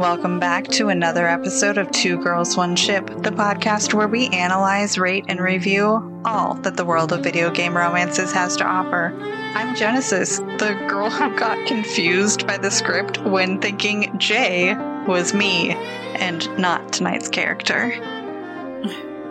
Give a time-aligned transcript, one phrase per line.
[0.00, 4.96] welcome back to another episode of Two Girls, One Ship, the podcast where we analyze,
[4.96, 9.12] rate, and review all that the world of video game romances has to offer.
[9.54, 14.74] I'm Genesis, the girl who got confused by the script when thinking Jay
[15.06, 15.72] was me
[16.14, 17.90] and not tonight's character.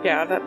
[0.04, 0.40] Yeah, that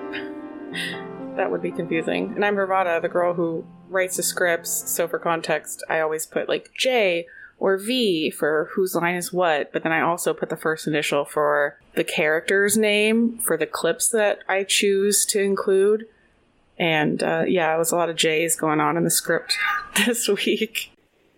[1.36, 2.32] that would be confusing.
[2.34, 4.90] And I'm Bravada, the girl who writes the scripts.
[4.90, 7.26] So for context, I always put like J
[7.64, 11.24] or V for whose line is what, but then I also put the first initial
[11.24, 16.06] for the character's name for the clips that I choose to include.
[16.78, 19.58] And uh, yeah, it was a lot of J's going on in the script
[20.06, 20.92] this week.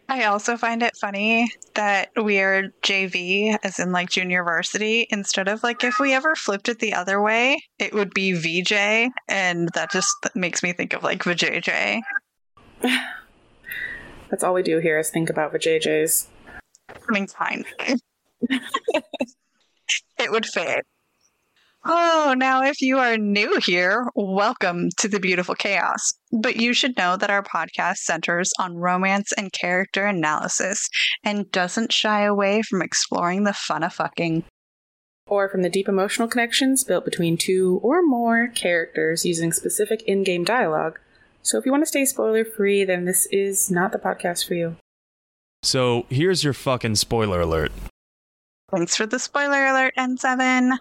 [0.09, 5.48] I also find it funny that we are JV, as in like junior varsity, instead
[5.48, 9.70] of like if we ever flipped it the other way, it would be VJ, and
[9.76, 12.02] that just makes me think of like VJJ.
[14.36, 16.28] That's all we do here is think about the JJs.
[16.89, 17.64] I mean, fine.
[18.50, 20.86] it would fit.
[21.86, 26.16] Oh, now if you are new here, welcome to the beautiful chaos.
[26.33, 30.89] But you should know that our podcast centers on romance and character analysis
[31.23, 34.44] and doesn't shy away from exploring the fun of fucking.
[35.27, 40.23] Or from the deep emotional connections built between two or more characters using specific in
[40.25, 40.99] game dialogue.
[41.46, 44.56] So if you want to stay spoiler free, then this is not the podcast for
[44.56, 44.78] you.
[45.62, 47.72] So here's your fucking spoiler alert.
[48.72, 50.76] Thanks for the spoiler alert, N7.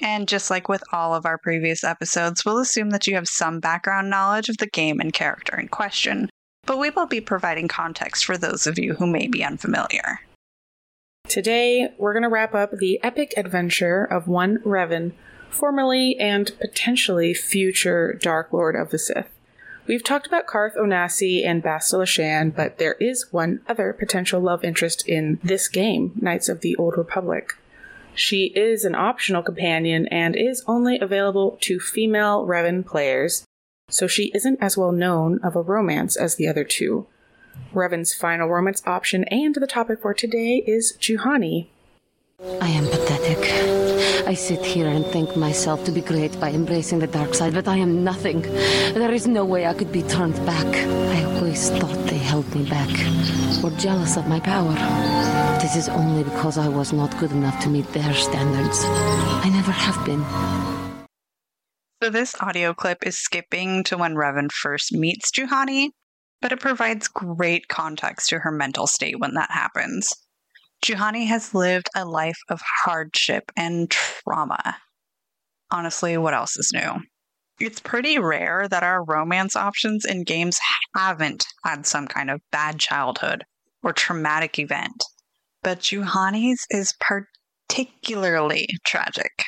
[0.00, 3.60] And just like with all of our previous episodes, we'll assume that you have some
[3.60, 6.30] background knowledge of the game and character in question,
[6.64, 10.20] but we will be providing context for those of you who may be unfamiliar.
[11.28, 15.12] Today, we're going to wrap up the epic adventure of one Revan,
[15.50, 19.35] formerly and potentially future Dark Lord of the Sith.
[19.86, 24.64] We've talked about Carth Onasi and Bastila Shan, but there is one other potential love
[24.64, 27.52] interest in this game, Knights of the Old Republic.
[28.12, 33.44] She is an optional companion and is only available to female Revan players,
[33.88, 37.06] so she isn't as well known of a romance as the other two.
[37.72, 41.68] Revan's final romance option and the topic for today is Juhani.
[42.38, 43.38] I am pathetic.
[44.28, 47.66] I sit here and think myself to be great by embracing the dark side, but
[47.66, 48.42] I am nothing.
[48.42, 50.66] There is no way I could be turned back.
[50.66, 52.90] I always thought they held me back,
[53.64, 54.74] or jealous of my power.
[55.62, 58.82] This is only because I was not good enough to meet their standards.
[58.84, 60.22] I never have been.
[62.02, 65.90] So, this audio clip is skipping to when Revan first meets Juhani,
[66.42, 70.12] but it provides great context to her mental state when that happens.
[70.84, 74.76] Juhani has lived a life of hardship and trauma.
[75.70, 77.02] Honestly, what else is new?
[77.58, 80.58] It's pretty rare that our romance options in games
[80.94, 83.44] haven't had some kind of bad childhood
[83.82, 85.02] or traumatic event,
[85.62, 89.44] but Juhani's is particularly tragic.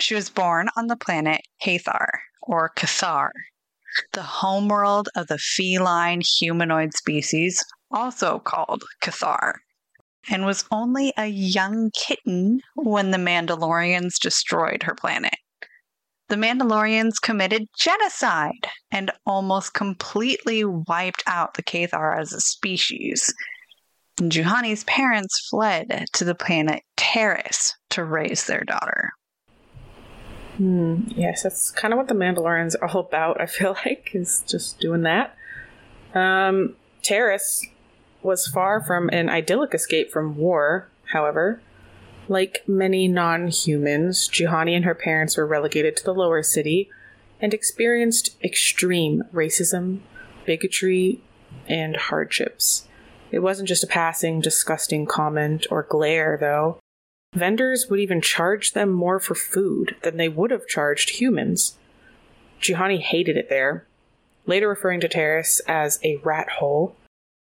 [0.00, 2.08] She was born on the planet Cathar,
[2.42, 3.30] or Cathar,
[4.12, 7.62] the homeworld of the feline humanoid species,
[7.92, 9.54] also called Cathar
[10.30, 15.34] and was only a young kitten when the Mandalorians destroyed her planet.
[16.28, 23.32] The Mandalorians committed genocide and almost completely wiped out the Cathar as a species.
[24.18, 29.10] Juhani's parents fled to the planet Taris to raise their daughter.
[30.56, 34.44] Hmm, yes, that's kind of what the Mandalorians are all about, I feel like, is
[34.46, 35.36] just doing that.
[36.14, 37.64] Um, Taris
[38.24, 41.60] was far from an idyllic escape from war, however.
[42.28, 46.90] Like many non humans, Juhani and her parents were relegated to the lower city
[47.40, 50.00] and experienced extreme racism,
[50.46, 51.20] bigotry,
[51.68, 52.88] and hardships.
[53.30, 56.78] It wasn't just a passing, disgusting comment or glare, though.
[57.34, 61.76] Vendors would even charge them more for food than they would have charged humans.
[62.62, 63.86] Juhani hated it there,
[64.46, 66.96] later referring to Taris as a rat hole,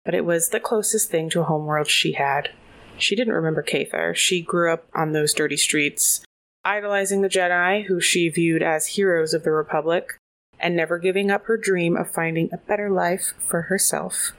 [0.07, 2.49] but it was the closest thing to a homeworld she had.
[2.97, 4.15] She didn't remember Cathar.
[4.15, 6.23] She grew up on those dirty streets,
[6.63, 10.17] idolizing the Jedi, who she viewed as heroes of the Republic,
[10.61, 14.31] and never giving up her dream of finding a better life for herself.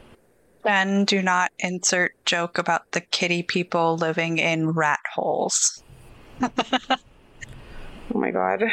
[0.62, 5.84] Ben, do not insert joke about the kitty people living in rat holes.
[8.14, 8.64] Oh my god.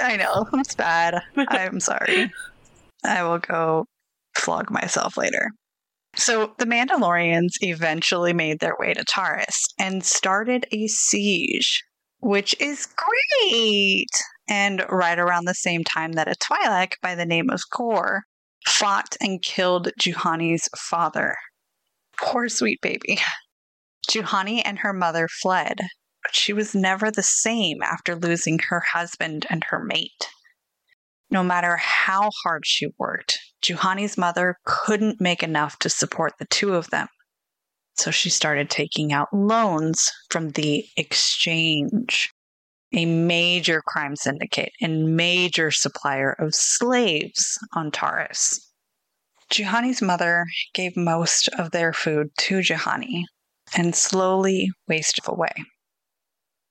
[0.00, 1.22] I know, it's bad.
[1.36, 2.32] I'm sorry.
[3.04, 3.84] I will go
[4.34, 5.52] flog myself later.
[6.16, 11.82] So the Mandalorians eventually made their way to Taris and started a siege,
[12.20, 14.10] which is great.
[14.48, 18.22] And right around the same time that a Twi'lek by the name of Kor
[18.66, 21.36] fought and killed Juhani's father.
[22.18, 23.18] Poor sweet baby.
[24.10, 25.78] Juhani and her mother fled,
[26.22, 30.28] but she was never the same after losing her husband and her mate.
[31.30, 36.74] No matter how hard she worked, Juhani's mother couldn't make enough to support the two
[36.74, 37.08] of them.
[37.96, 42.30] So she started taking out loans from the exchange,
[42.92, 48.58] a major crime syndicate and major supplier of slaves on Taris.
[49.50, 50.44] Juhani's mother
[50.74, 53.24] gave most of their food to Juhani
[53.76, 55.52] and slowly wasted away.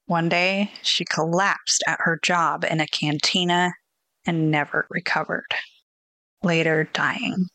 [0.05, 3.73] One day, she collapsed at her job in a cantina
[4.25, 5.53] and never recovered,
[6.43, 7.47] later dying.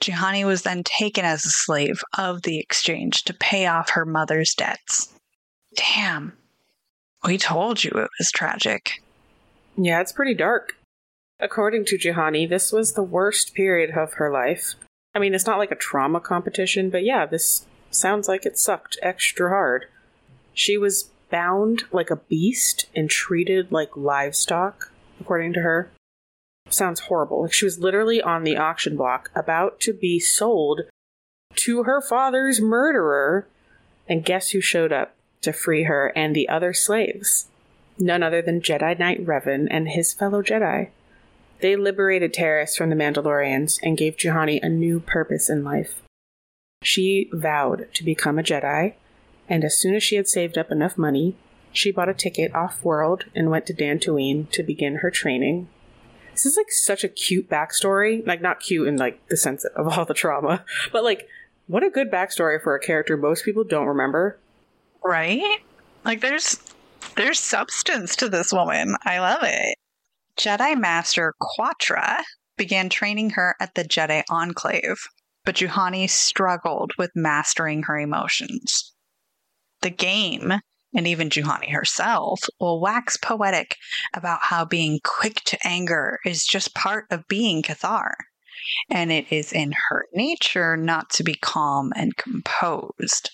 [0.00, 4.54] Juhani was then taken as a slave of the exchange to pay off her mother's
[4.54, 5.12] debts.
[5.74, 6.32] Damn.
[7.24, 9.02] We told you it was tragic.
[9.76, 10.76] Yeah, it's pretty dark.
[11.40, 14.74] According to Juhani, this was the worst period of her life.
[15.14, 18.98] I mean, it's not like a trauma competition, but yeah, this sounds like it sucked
[19.02, 19.86] extra hard.
[20.54, 24.90] She was bound like a beast and treated like livestock
[25.20, 25.90] according to her.
[26.68, 27.42] Sounds horrible.
[27.42, 30.82] Like she was literally on the auction block about to be sold
[31.56, 33.46] to her father's murderer.
[34.08, 37.48] And guess who showed up to free her and the other slaves?
[37.98, 40.90] None other than Jedi Knight Revan and his fellow Jedi.
[41.60, 46.02] They liberated Taris from the Mandalorians and gave Juhani a new purpose in life.
[46.82, 48.94] She vowed to become a Jedi,
[49.48, 51.34] and as soon as she had saved up enough money,
[51.72, 55.68] she bought a ticket off world and went to Dantooine to begin her training.
[56.36, 58.26] This is like such a cute backstory.
[58.26, 61.26] Like, not cute in like the sense of all the trauma, but like,
[61.66, 64.38] what a good backstory for a character most people don't remember.
[65.02, 65.60] Right?
[66.04, 66.60] Like there's
[67.16, 68.96] there's substance to this woman.
[69.04, 69.78] I love it.
[70.38, 72.22] Jedi Master Quatra
[72.58, 75.08] began training her at the Jedi Enclave,
[75.46, 78.92] but Juhani struggled with mastering her emotions.
[79.80, 80.52] The game
[80.96, 83.76] and even Juhani herself, will wax poetic
[84.14, 88.14] about how being quick to anger is just part of being Cathar.
[88.90, 93.30] And it is in her nature not to be calm and composed.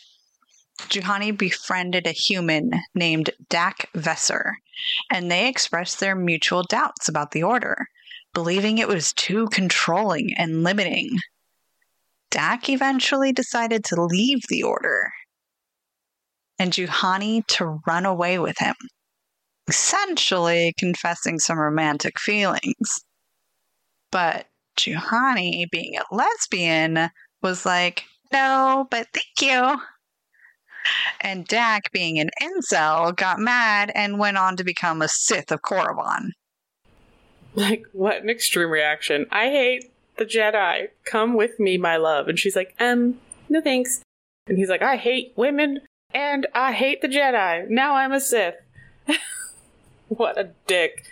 [0.88, 4.54] Juhani befriended a human named Dak Vesser,
[5.10, 7.86] and they expressed their mutual doubts about the order,
[8.34, 11.16] believing it was too controlling and limiting.
[12.30, 15.12] Dak eventually decided to leave the order
[16.62, 18.76] and Juhani to run away with him,
[19.68, 23.00] essentially confessing some romantic feelings.
[24.12, 24.46] But
[24.78, 27.10] Juhani, being a lesbian,
[27.42, 29.76] was like, no, but thank you.
[31.20, 35.62] And Dak, being an incel, got mad and went on to become a Sith of
[35.62, 36.28] Korriban.
[37.56, 39.26] Like, what an extreme reaction.
[39.32, 40.90] I hate the Jedi.
[41.04, 42.28] Come with me, my love.
[42.28, 43.18] And she's like, um,
[43.48, 44.00] no thanks.
[44.46, 45.80] And he's like, I hate women
[46.14, 47.68] and I hate the Jedi.
[47.68, 48.56] Now I'm a Sith.
[50.08, 51.04] what a dick.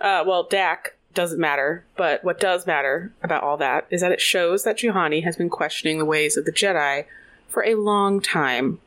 [0.00, 4.20] Uh, well, Dak doesn't matter, but what does matter about all that is that it
[4.20, 7.06] shows that Juhani has been questioning the ways of the Jedi
[7.48, 8.80] for a long time.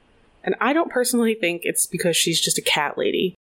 [0.43, 3.36] And I don't personally think it's because she's just a cat lady.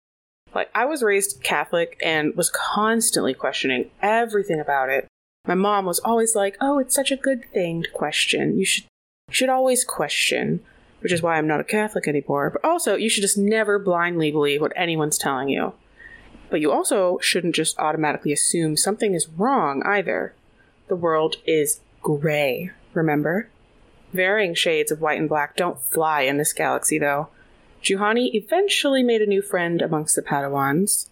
[0.54, 5.06] Like, I was raised Catholic and was constantly questioning everything about it.
[5.46, 8.58] My mom was always like, oh, it's such a good thing to question.
[8.58, 8.84] You should,
[9.30, 10.60] should always question
[11.00, 12.50] which is why I'm not a Catholic anymore.
[12.50, 15.74] But also, you should just never blindly believe what anyone's telling you.
[16.50, 20.34] But you also shouldn't just automatically assume something is wrong either.
[20.88, 23.48] The world is gray, remember?
[24.12, 27.28] Varying shades of white and black don't fly in this galaxy, though.
[27.82, 31.10] Juhani eventually made a new friend amongst the Padawans.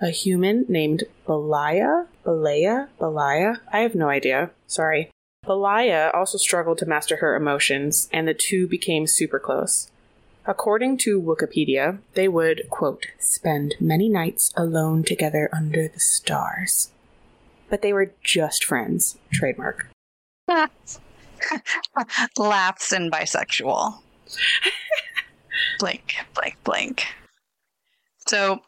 [0.00, 2.08] A human named Balaya?
[2.26, 2.88] Balaya?
[3.00, 3.60] Balaya?
[3.72, 4.50] I have no idea.
[4.66, 5.10] Sorry.
[5.46, 9.90] Balaya also struggled to master her emotions, and the two became super close.
[10.46, 16.90] According to Wikipedia, they would, quote, spend many nights alone together under the stars.
[17.68, 19.88] But they were just friends, trademark.
[22.38, 23.98] Laughs and bisexual.
[25.78, 27.06] blink, blink, blink.
[28.26, 28.60] So,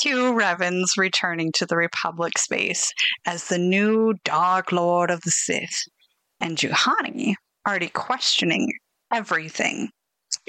[0.00, 2.92] Hugh Revans returning to the Republic space
[3.26, 5.88] as the new Dark Lord of the Sith
[6.40, 7.34] and Juhani,
[7.66, 8.72] already questioning
[9.12, 9.90] everything,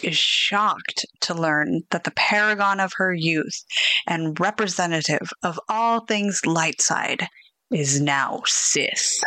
[0.03, 3.63] is shocked to learn that the paragon of her youth
[4.07, 7.27] and representative of all things light side
[7.71, 9.19] is now Sith.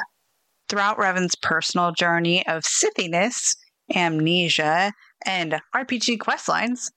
[0.69, 3.55] Throughout Revan's personal journey of Sithiness,
[3.95, 4.93] amnesia,
[5.25, 6.91] and RPG questlines,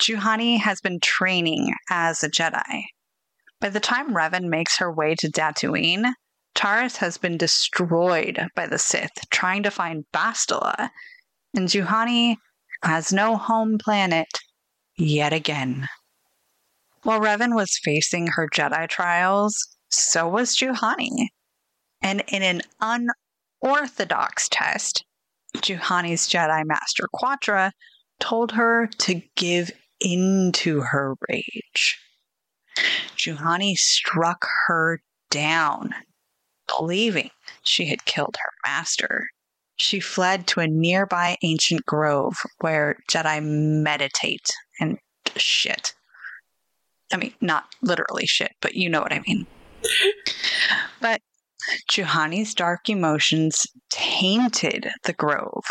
[0.00, 2.84] Juhani has been training as a Jedi.
[3.60, 6.12] By the time Revan makes her way to Tatooine,
[6.54, 10.90] Taris has been destroyed by the Sith trying to find Bastila,
[11.54, 12.36] and Juhani
[12.82, 14.28] has no home planet
[14.96, 15.88] yet again.
[17.02, 19.54] While Revan was facing her Jedi trials,
[19.90, 21.28] so was Juhani.
[22.00, 22.62] And in an
[23.62, 25.04] unorthodox test,
[25.56, 27.72] Juhani's Jedi Master Quatra
[28.20, 29.70] told her to give
[30.00, 31.98] into her rage.
[33.16, 35.94] Juhani struck her down,
[36.66, 37.30] believing
[37.62, 39.28] she had killed her master.
[39.76, 44.48] She fled to a nearby ancient grove where Jedi meditate
[44.80, 44.98] and
[45.36, 45.94] shit.
[47.12, 49.46] I mean, not literally shit, but you know what I mean.
[51.00, 51.20] but
[51.90, 55.64] Juhani's dark emotions tainted the grove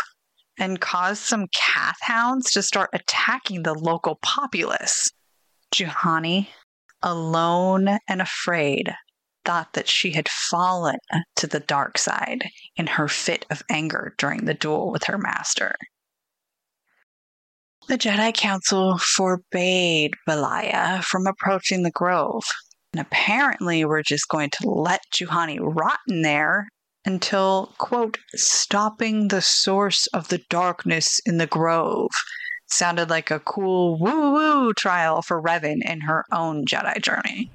[0.58, 5.10] and caused some kath hounds to start attacking the local populace.
[5.74, 6.48] Juhani,
[7.02, 8.92] alone and afraid,
[9.44, 10.98] thought that she had fallen
[11.36, 12.44] to the dark side
[12.76, 15.74] in her fit of anger during the duel with her master.
[17.86, 22.44] The Jedi Council forbade Belaya from approaching the grove,
[22.92, 26.68] and apparently were just going to let Juhani rot in there
[27.04, 32.10] until, quote, stopping the source of the darkness in the grove.
[32.70, 37.50] Sounded like a cool woo woo trial for Revan in her own Jedi journey.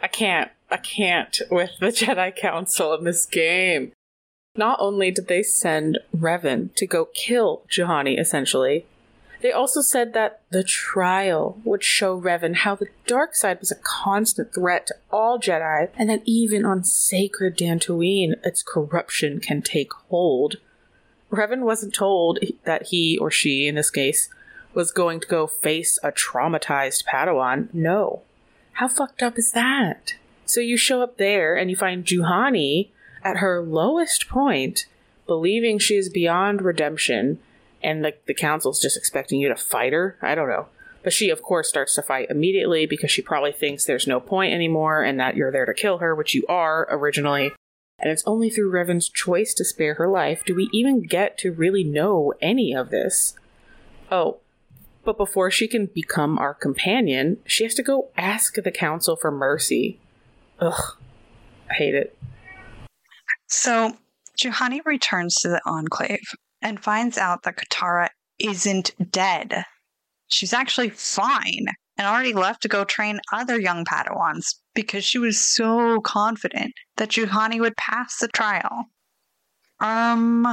[0.00, 0.50] I can't.
[0.72, 3.92] I can't with the Jedi Council in this game.
[4.56, 8.86] Not only did they send Revan to go kill Juhani, essentially,
[9.42, 13.76] they also said that the trial would show Revan how the dark side was a
[13.82, 19.92] constant threat to all Jedi, and that even on sacred Dantooine, its corruption can take
[20.08, 20.56] hold.
[21.30, 24.30] Revan wasn't told that he, or she in this case,
[24.72, 27.68] was going to go face a traumatized Padawan.
[27.74, 28.22] No.
[28.74, 30.14] How fucked up is that?
[30.46, 32.90] So you show up there and you find Juhani
[33.22, 34.86] at her lowest point,
[35.26, 37.38] believing she is beyond redemption,
[37.82, 40.16] and like the council's just expecting you to fight her.
[40.20, 40.66] I don't know.
[41.02, 44.54] But she, of course, starts to fight immediately because she probably thinks there's no point
[44.54, 47.52] anymore and that you're there to kill her, which you are originally.
[47.98, 51.52] And it's only through Revan's choice to spare her life do we even get to
[51.52, 53.34] really know any of this.
[54.10, 54.38] Oh,
[55.04, 59.30] but before she can become our companion, she has to go ask the council for
[59.30, 59.98] mercy.
[60.62, 60.96] Ugh,
[61.70, 62.16] I hate it.
[63.48, 63.96] So,
[64.38, 66.20] Juhani returns to the Enclave
[66.62, 69.64] and finds out that Quatra isn't dead.
[70.28, 71.66] She's actually fine
[71.98, 77.10] and already left to go train other young Padawans because she was so confident that
[77.10, 78.84] Juhani would pass the trial.
[79.80, 80.46] Um,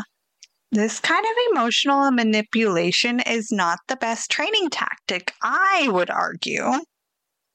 [0.72, 6.72] this kind of emotional manipulation is not the best training tactic, I would argue.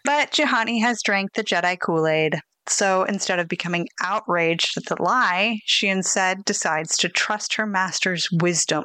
[0.04, 2.37] But Juhani has drank the Jedi Kool Aid,
[2.68, 8.28] so instead of becoming outraged at the lie, she instead decides to trust her master's
[8.30, 8.84] wisdom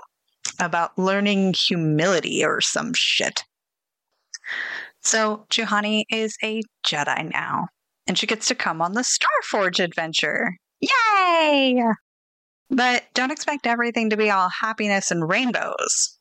[0.59, 3.43] about learning humility or some shit.
[5.01, 7.67] So Juhani is a Jedi now,
[8.07, 10.55] and she gets to come on the Starforge adventure.
[10.81, 11.83] Yay!
[12.69, 16.17] But don't expect everything to be all happiness and rainbows.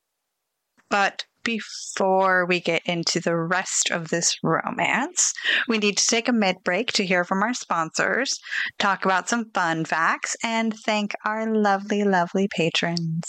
[0.90, 5.32] But before we get into the rest of this romance,
[5.66, 8.38] we need to take a mid break to hear from our sponsors,
[8.78, 13.24] talk about some fun facts, and thank our lovely, lovely patrons.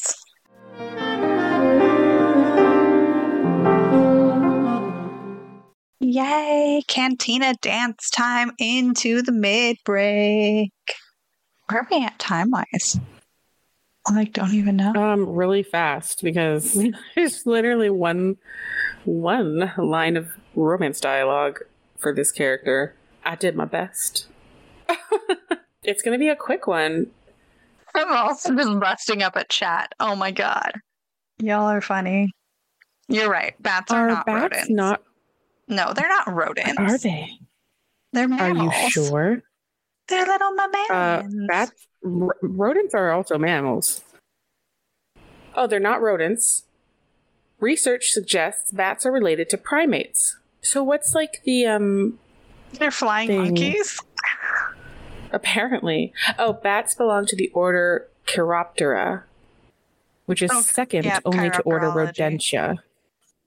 [6.02, 6.82] Yay!
[6.90, 10.74] Cantina dance time into the mid break.
[11.70, 13.00] Where are we at time wise?
[14.10, 14.94] I like don't even know.
[14.96, 16.78] Um, really fast because
[17.16, 18.38] there's literally one
[19.06, 21.60] one line of romance dialogue
[21.98, 22.96] for this character.
[23.24, 24.28] I did my best.
[25.84, 27.08] it's gonna be a quick one.
[27.96, 29.94] I'm also just busting up a chat.
[30.00, 30.72] Oh my god.
[31.40, 32.32] Y'all are funny.
[33.08, 33.56] You're right.
[33.62, 34.70] Bats are, Are not bats rodents.
[34.70, 35.04] not?
[35.68, 36.78] No, they're not rodents.
[36.78, 37.30] Are they?
[38.14, 38.74] They're mammals.
[38.74, 39.42] Are you sure?
[40.08, 40.56] They're little
[40.90, 41.34] Uh, mammals.
[41.48, 44.02] bats, r- rodents are also mammals.
[45.56, 46.64] Oh, they're not rodents.
[47.60, 50.38] Research suggests bats are related to primates.
[50.62, 52.20] So what's like the um
[52.74, 53.44] They're flying thing.
[53.44, 54.00] monkeys.
[55.32, 56.14] apparently?
[56.38, 59.24] Oh, bats belong to the order Chiroptera,
[60.26, 61.88] which is Oh, second yeah, only to order.
[61.88, 62.78] Rodentia.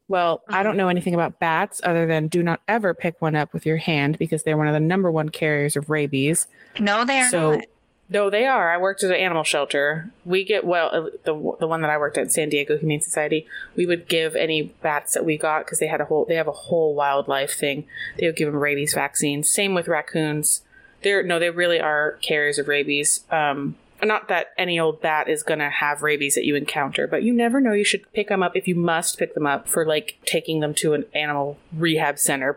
[0.09, 3.53] Well, I don't know anything about bats other than do not ever pick one up
[3.55, 6.49] with your hand because they're one of the number one carriers of rabies.
[6.79, 7.65] No, they are So, not.
[8.13, 8.71] No, they are.
[8.71, 10.11] I worked at an animal shelter.
[10.25, 13.47] We get well uh, the the one that I worked at San Diego Humane Society.
[13.75, 16.49] We would give any bats that we got because they had a whole they have
[16.49, 17.87] a whole wildlife thing.
[18.19, 19.51] They would give them rabies vaccines.
[19.51, 20.63] Same with raccoons.
[21.03, 23.25] They're no, they really are carriers of rabies.
[23.31, 27.33] Um, not that any old bat is gonna have rabies that you encounter, but you
[27.33, 27.73] never know.
[27.73, 30.75] You should pick them up if you must pick them up for like taking them
[30.75, 32.57] to an animal rehab center.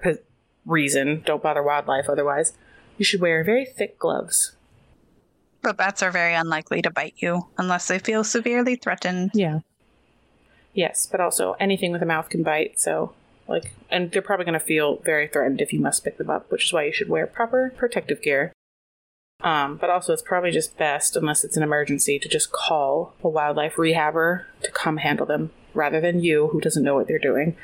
[0.65, 2.53] Reason don't bother wildlife otherwise.
[2.97, 4.55] You should wear very thick gloves.
[5.65, 9.31] But bats are very unlikely to bite you unless they feel severely threatened.
[9.33, 9.61] Yeah.
[10.75, 13.13] Yes, but also anything with a mouth can bite, so
[13.47, 16.51] like and they're probably going to feel very threatened if you must pick them up,
[16.51, 18.53] which is why you should wear proper protective gear.
[19.41, 23.27] Um, but also it's probably just best unless it's an emergency to just call a
[23.27, 27.57] wildlife rehabber to come handle them rather than you who doesn't know what they're doing.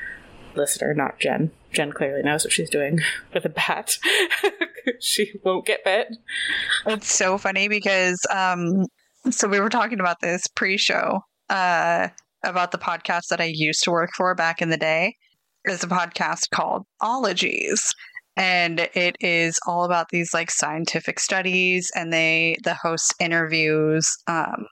[0.55, 1.51] Listener, not Jen.
[1.71, 2.99] Jen clearly knows what she's doing
[3.33, 3.97] with a bat.
[4.99, 6.07] she won't get bit.
[6.85, 8.85] It's so funny because um
[9.29, 12.09] so we were talking about this pre-show uh
[12.43, 15.15] about the podcast that I used to work for back in the day.
[15.65, 17.83] It's a podcast called Ologies.
[18.35, 24.65] And it is all about these like scientific studies and they the host interviews um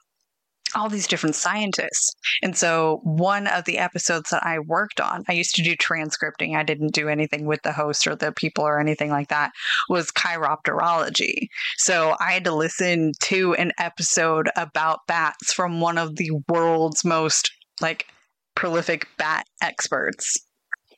[0.74, 2.14] all these different scientists.
[2.42, 6.56] And so one of the episodes that I worked on, I used to do transcripting.
[6.56, 9.52] I didn't do anything with the host or the people or anything like that,
[9.88, 11.48] was chiropterology.
[11.76, 17.04] So I had to listen to an episode about bats from one of the world's
[17.04, 17.50] most
[17.80, 18.06] like
[18.54, 20.36] prolific bat experts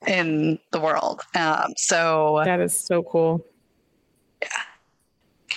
[0.07, 1.21] in the world.
[1.35, 3.45] Um, so That is so cool.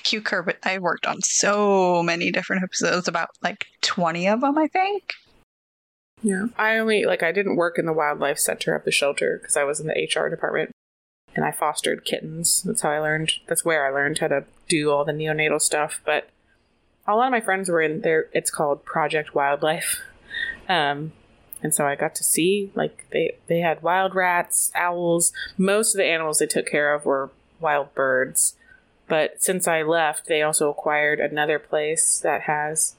[0.04, 4.68] Q Curb, I worked on so many different episodes, about like 20 of them, I
[4.68, 5.14] think.
[6.22, 6.48] Yeah.
[6.58, 9.64] I only like I didn't work in the wildlife center of the shelter because I
[9.64, 10.72] was in the HR department
[11.36, 12.64] and I fostered kittens.
[12.64, 16.02] That's how I learned that's where I learned how to do all the neonatal stuff.
[16.06, 16.30] But
[17.06, 20.02] a lot of my friends were in there it's called Project Wildlife.
[20.68, 21.12] Um
[21.62, 25.32] and so I got to see like they they had wild rats, owls.
[25.58, 28.56] Most of the animals they took care of were wild birds.
[29.08, 32.96] But since I left, they also acquired another place that has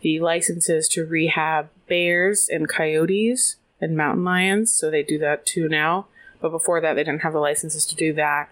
[0.00, 4.72] the licenses to rehab bears and coyotes and mountain lions.
[4.72, 6.06] So they do that too now.
[6.40, 8.50] But before that, they didn't have the licenses to do that.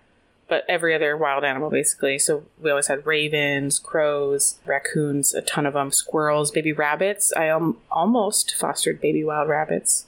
[0.48, 2.18] But every other wild animal, basically.
[2.18, 7.32] So we always had ravens, crows, raccoons, a ton of them, squirrels, baby rabbits.
[7.36, 10.06] I um, almost fostered baby wild rabbits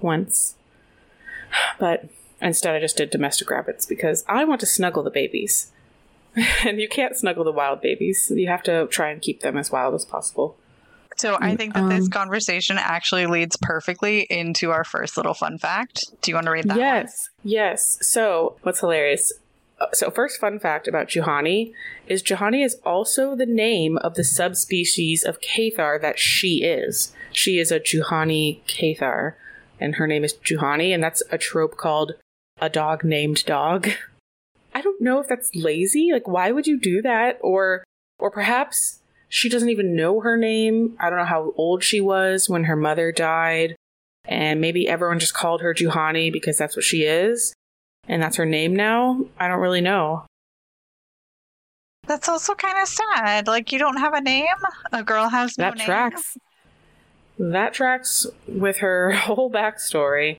[0.00, 0.56] once.
[1.78, 2.08] But
[2.40, 5.70] instead, I just did domestic rabbits because I want to snuggle the babies.
[6.64, 8.30] and you can't snuggle the wild babies.
[8.34, 10.56] You have to try and keep them as wild as possible.
[11.16, 15.58] So I think that this Um, conversation actually leads perfectly into our first little fun
[15.58, 16.04] fact.
[16.22, 16.70] Do you want to read that?
[16.76, 16.78] one?
[16.78, 17.98] yes, yes.
[18.00, 19.32] So what's hilarious?
[19.80, 21.72] uh, So first fun fact about Juhani
[22.06, 27.12] is Juhani is also the name of the subspecies of Cathar that she is.
[27.32, 29.34] She is a Juhani Cathar,
[29.78, 32.12] and her name is Juhani, and that's a trope called
[32.62, 33.88] a dog named dog.
[34.80, 36.10] I don't know if that's lazy.
[36.10, 37.38] Like, why would you do that?
[37.42, 37.84] Or,
[38.18, 40.96] or perhaps she doesn't even know her name.
[40.98, 43.76] I don't know how old she was when her mother died.
[44.24, 47.52] And maybe everyone just called her Juhani because that's what she is.
[48.08, 49.26] And that's her name now.
[49.38, 50.24] I don't really know.
[52.06, 53.48] That's also kind of sad.
[53.48, 54.46] Like you don't have a name.
[54.92, 55.84] A girl has no that name.
[55.84, 56.38] tracks.
[57.38, 60.38] That tracks with her whole backstory.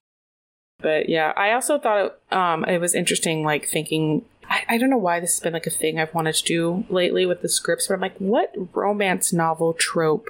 [0.80, 4.24] But yeah, I also thought it, um, it was interesting, like thinking.
[4.52, 6.84] I, I don't know why this has been like a thing I've wanted to do
[6.90, 10.28] lately with the scripts, but I'm like, what romance novel trope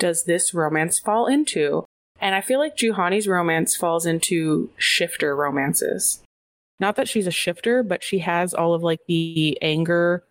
[0.00, 1.84] does this romance fall into?
[2.20, 6.24] And I feel like Juhani's romance falls into shifter romances.
[6.80, 10.24] Not that she's a shifter, but she has all of like the anger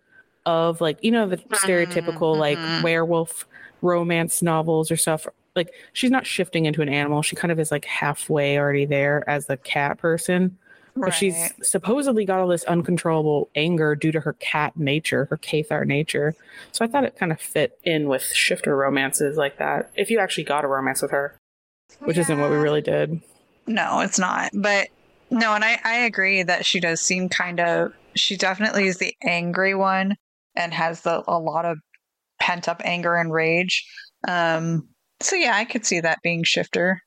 [0.45, 2.83] of like, you know, the stereotypical like mhm.
[2.83, 3.47] werewolf
[3.81, 5.25] romance novels or stuff.
[5.55, 7.21] Like she's not shifting into an animal.
[7.21, 10.57] She kind of is like halfway already there as the cat person.
[10.95, 15.85] But she's supposedly got all this uncontrollable anger due to her cat nature, her Cathar
[15.85, 16.35] nature.
[16.73, 19.89] So I thought it kind of fit in with shifter romances like that.
[19.95, 21.37] If you actually got a romance with her,
[21.99, 23.21] which isn't what we really did.
[23.67, 24.51] No, it's not.
[24.53, 24.89] But
[25.29, 27.93] no, and I, I agree that she does seem kind of.
[28.15, 30.17] She definitely is the angry one
[30.55, 31.77] and has the, a lot of
[32.41, 33.85] pent up anger and rage.
[34.27, 34.89] Um,
[35.21, 37.01] so yeah, I could see that being shifter.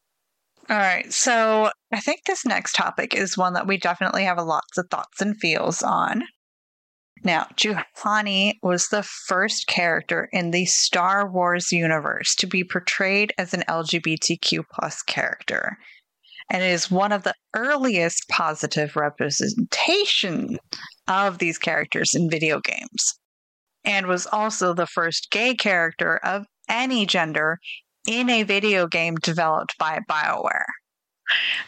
[0.71, 4.77] All right, so I think this next topic is one that we definitely have lots
[4.77, 6.25] of thoughts and feels on.
[7.23, 13.55] Now, Juhani was the first character in the Star Wars universe to be portrayed as
[13.55, 15.79] an LGBTQ plus character.
[16.51, 20.59] and is one of the earliest positive representation
[21.07, 23.15] of these characters in video games,
[23.85, 27.59] and was also the first gay character of any gender
[28.07, 30.65] in a video game developed by BioWare.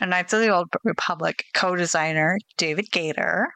[0.01, 3.47] And Knights of the Old Republic co designer David Gaider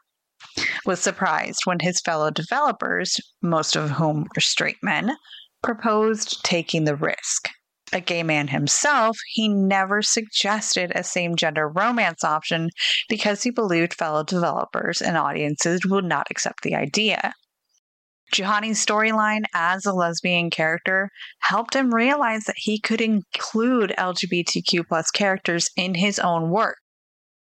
[0.85, 5.15] was surprised when his fellow developers, most of whom were straight men,
[5.61, 7.49] proposed taking the risk.
[7.93, 12.69] A gay man himself, he never suggested a same gender romance option
[13.09, 17.33] because he believed fellow developers and audiences would not accept the idea.
[18.31, 25.11] Juhani's storyline as a lesbian character helped him realize that he could include LGBTQ plus
[25.11, 26.77] characters in his own work,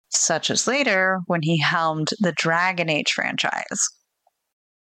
[0.10, 3.88] such as later when he helmed the Dragon Age franchise.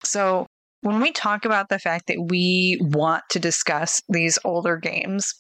[0.04, 0.46] So,
[0.82, 5.32] when we talk about the fact that we want to discuss these older games,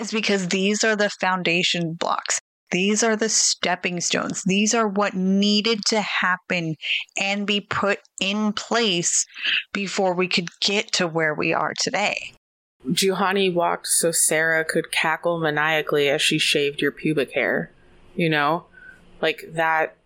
[0.00, 2.40] is because these are the foundation blocks.
[2.70, 4.42] These are the stepping stones.
[4.44, 6.74] These are what needed to happen
[7.16, 9.24] and be put in place
[9.72, 12.32] before we could get to where we are today.
[12.86, 17.70] Juhani walked so Sarah could cackle maniacally as she shaved your pubic hair.
[18.14, 18.66] You know?
[19.20, 19.96] Like that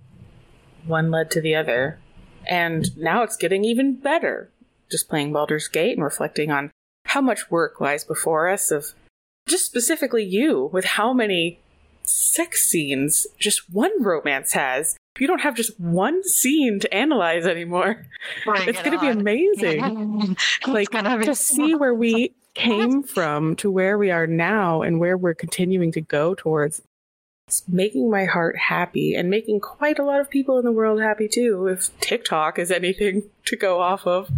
[0.87, 1.99] one led to the other.
[2.47, 4.51] And now it's getting even better.
[4.91, 6.71] Just playing Baldur's Gate and reflecting on
[7.07, 8.95] how much work lies before us of
[9.47, 11.61] just specifically you with how many
[12.11, 14.97] sex scenes just one romance has.
[15.19, 18.07] You don't have just one scene to analyze anymore.
[18.45, 20.37] Bring it's it going to be amazing.
[20.67, 25.17] like be to see where we came from to where we are now and where
[25.17, 26.83] we're continuing to go towards.
[27.49, 31.01] It's making my heart happy and making quite a lot of people in the world
[31.01, 34.31] happy too, if TikTok is anything to go off of.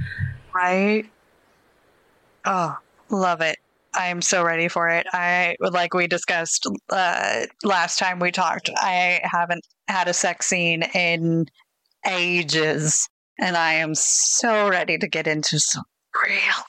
[0.54, 1.10] Right?
[2.44, 3.58] Oh, love it.
[3.94, 5.06] I am so ready for it.
[5.12, 8.70] I like we discussed uh, last time we talked.
[8.74, 11.46] I haven't had a sex scene in
[12.06, 15.84] ages, and I am so ready to get into some
[16.24, 16.64] real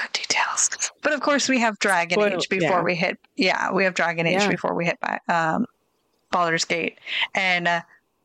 [0.00, 0.70] good details.
[1.02, 2.82] But of course, we have Dragon Spoil- Age before yeah.
[2.82, 3.18] we hit.
[3.36, 4.48] Yeah, we have Dragon Age Yeah.
[4.48, 5.66] before we hit by um,
[6.30, 6.98] Baldur's Gate,
[7.34, 7.82] and uh,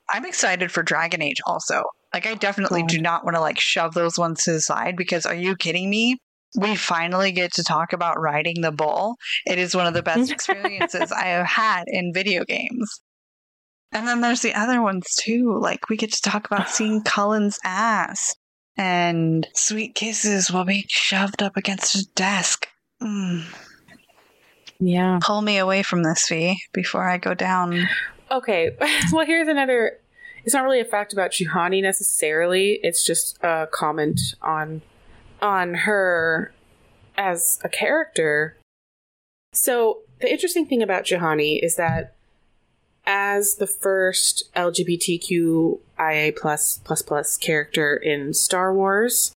[0.10, 1.84] I'm excited for Dragon Age also.
[2.14, 2.90] Like, I definitely God.
[2.90, 5.90] do not want to like shove those ones to the side because are you kidding
[5.90, 6.18] me?
[6.58, 9.16] We finally get to talk about riding the bull.
[9.46, 13.02] It is one of the best experiences I have had in video games.
[13.92, 15.58] And then there's the other ones too.
[15.60, 18.36] Like we get to talk about seeing Cullen's ass
[18.78, 22.68] and sweet kisses while being shoved up against a desk.
[23.02, 23.46] Mm.
[24.80, 25.20] Yeah.
[25.22, 27.88] Pull me away from this, Fee, before I go down.
[28.30, 28.76] Okay.
[29.12, 30.00] well, here's another.
[30.44, 32.80] It's not really a fact about Juhani necessarily.
[32.84, 34.82] It's just a comment on
[35.46, 36.52] on her
[37.16, 38.58] as a character.
[39.54, 42.16] So the interesting thing about Juhani is that
[43.06, 49.32] as the first LGBTQIA plus plus plus character in Star Wars,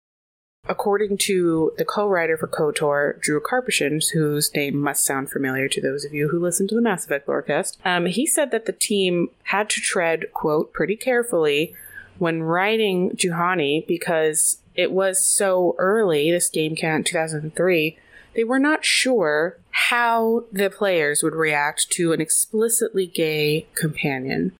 [0.68, 6.04] according to the co-writer for KOTOR, Drew Karpyshyn, whose name must sound familiar to those
[6.04, 9.30] of you who listen to the Mass Effect Lorecast, um, he said that the team
[9.44, 11.74] had to tread, quote, pretty carefully
[12.18, 17.98] when writing Juhani because it was so early, this game came out in 2003,
[18.34, 24.52] they were not sure how the players would react to an explicitly gay companion.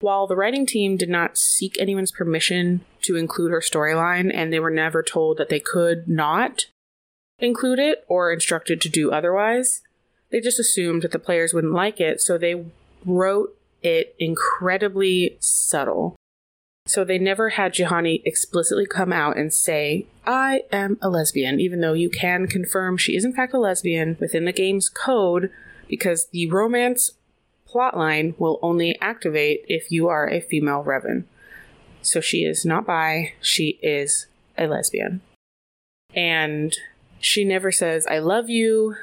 [0.00, 4.60] While the writing team did not seek anyone's permission to include her storyline, and they
[4.60, 6.66] were never told that they could not
[7.38, 9.82] include it or instructed to do otherwise,
[10.30, 12.66] they just assumed that the players wouldn't like it, so they
[13.04, 16.16] wrote it incredibly subtle.
[16.86, 21.80] So they never had Juhani explicitly come out and say, I am a lesbian, even
[21.80, 25.50] though you can confirm she is in fact a lesbian within the game's code,
[25.88, 27.10] because the romance
[27.68, 31.24] plotline will only activate if you are a female Revan.
[32.02, 35.22] So she is not bi, she is a lesbian.
[36.14, 36.76] And
[37.18, 38.94] she never says, I love you,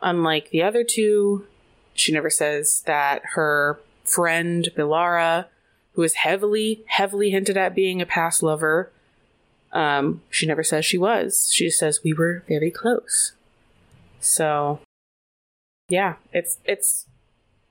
[0.00, 1.46] unlike the other two.
[1.94, 5.46] She never says that her friend, Bilara,
[5.94, 8.90] who is heavily, heavily hinted at being a past lover,
[9.72, 11.50] um, she never says she was.
[11.52, 13.32] She just says we were very close.
[14.20, 14.80] So,
[15.88, 17.06] yeah, it's it's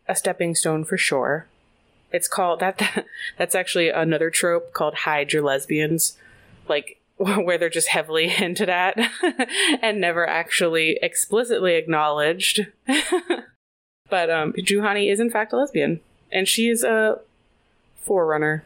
[0.07, 1.47] a stepping stone for sure.
[2.11, 3.05] It's called that, that
[3.37, 6.17] that's actually another trope called hide your lesbians,
[6.67, 8.97] like where they're just heavily hinted at
[9.81, 12.67] and never actually explicitly acknowledged.
[14.09, 17.19] but um, Juhani is in fact a lesbian, and she is a
[18.01, 18.65] forerunner.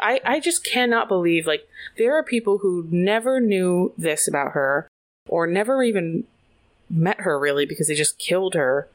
[0.00, 4.88] I I just cannot believe like there are people who never knew this about her
[5.28, 6.24] or never even
[6.90, 8.88] met her really because they just killed her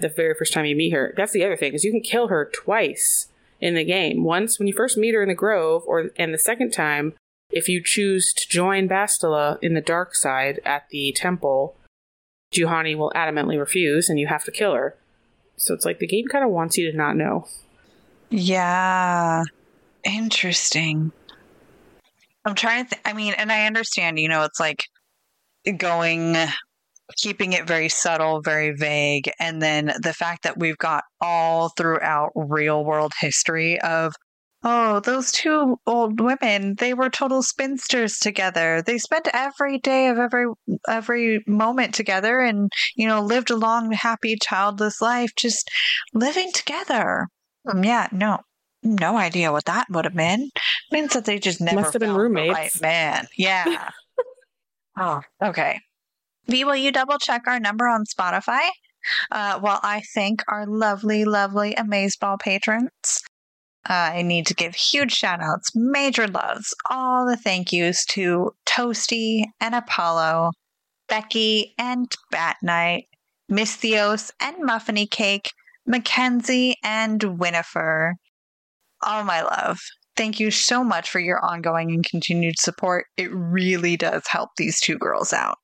[0.00, 1.12] the very first time you meet her.
[1.16, 3.28] That's the other thing is you can kill her twice
[3.60, 4.24] in the game.
[4.24, 7.14] Once when you first meet her in the grove, or and the second time
[7.50, 11.76] if you choose to join Bastila in the dark side at the temple.
[12.54, 14.96] Juhani will adamantly refuse, and you have to kill her.
[15.56, 17.46] So it's like the game kind of wants you to not know.
[18.30, 19.42] Yeah.
[20.04, 21.12] Interesting.
[22.44, 24.84] I'm trying to, th- I mean, and I understand, you know, it's like
[25.76, 26.36] going,
[27.16, 29.30] keeping it very subtle, very vague.
[29.38, 34.14] And then the fact that we've got all throughout real world history of,
[34.62, 38.82] oh, those two old women, they were total spinsters together.
[38.82, 40.46] They spent every day of every,
[40.88, 45.68] every moment together and, you know, lived a long, happy, childless life, just
[46.14, 47.28] living together.
[47.68, 48.40] Um, yeah, no,
[48.82, 50.50] no idea what that would have been.
[50.90, 52.54] Means that they just never Must have been roommates.
[52.54, 53.28] right man.
[53.36, 53.90] Yeah.
[54.98, 55.80] oh, okay.
[56.46, 58.68] V, will you double check our number on Spotify?
[59.30, 63.22] Uh, while I thank our lovely, lovely Amazeball patrons.
[63.88, 68.52] Uh, I need to give huge shout outs, major loves, all the thank yous to
[68.66, 70.50] Toasty and Apollo,
[71.08, 73.06] Becky and Bat Knight,
[73.48, 75.50] Miss Theos and Muffiny Cake,
[75.90, 78.14] Mackenzie and Winifred.
[79.02, 79.80] All my love.
[80.16, 83.06] Thank you so much for your ongoing and continued support.
[83.16, 85.58] It really does help these two girls out.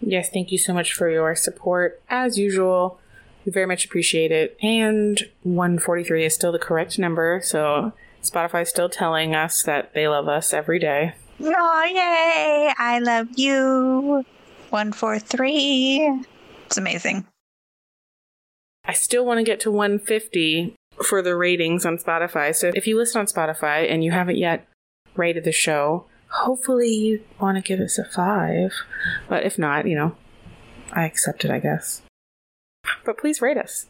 [0.00, 2.00] Yes, thank you so much for your support.
[2.08, 2.98] As usual,
[3.44, 4.56] we very much appreciate it.
[4.62, 10.28] And 143 is still the correct number, so Spotify's still telling us that they love
[10.28, 11.14] us every day.
[11.40, 12.72] Oh, yay!
[12.78, 14.24] I love you.
[14.70, 16.22] 143.
[16.66, 17.26] It's amazing.
[18.88, 20.74] I still want to get to 150
[21.06, 22.54] for the ratings on Spotify.
[22.54, 24.66] So if you listen on Spotify and you haven't yet
[25.14, 28.72] rated the show, hopefully you want to give us a five.
[29.28, 30.16] But if not, you know,
[30.92, 32.02] I accept it, I guess.
[33.04, 33.86] But please rate us.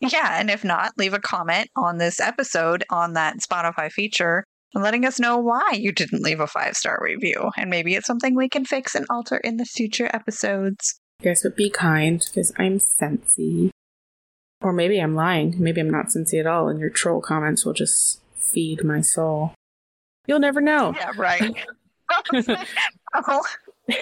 [0.00, 5.04] Yeah, and if not, leave a comment on this episode on that Spotify feature letting
[5.04, 7.50] us know why you didn't leave a five star review.
[7.56, 11.00] And maybe it's something we can fix and alter in the future episodes.
[11.22, 13.70] Yes, but be kind, because I'm sensy.
[14.60, 15.54] Or maybe I'm lying.
[15.58, 19.52] Maybe I'm not sensy at all, and your troll comments will just feed my soul.
[20.26, 20.94] You'll never know.
[20.96, 21.54] Yeah, right.
[23.14, 23.42] oh,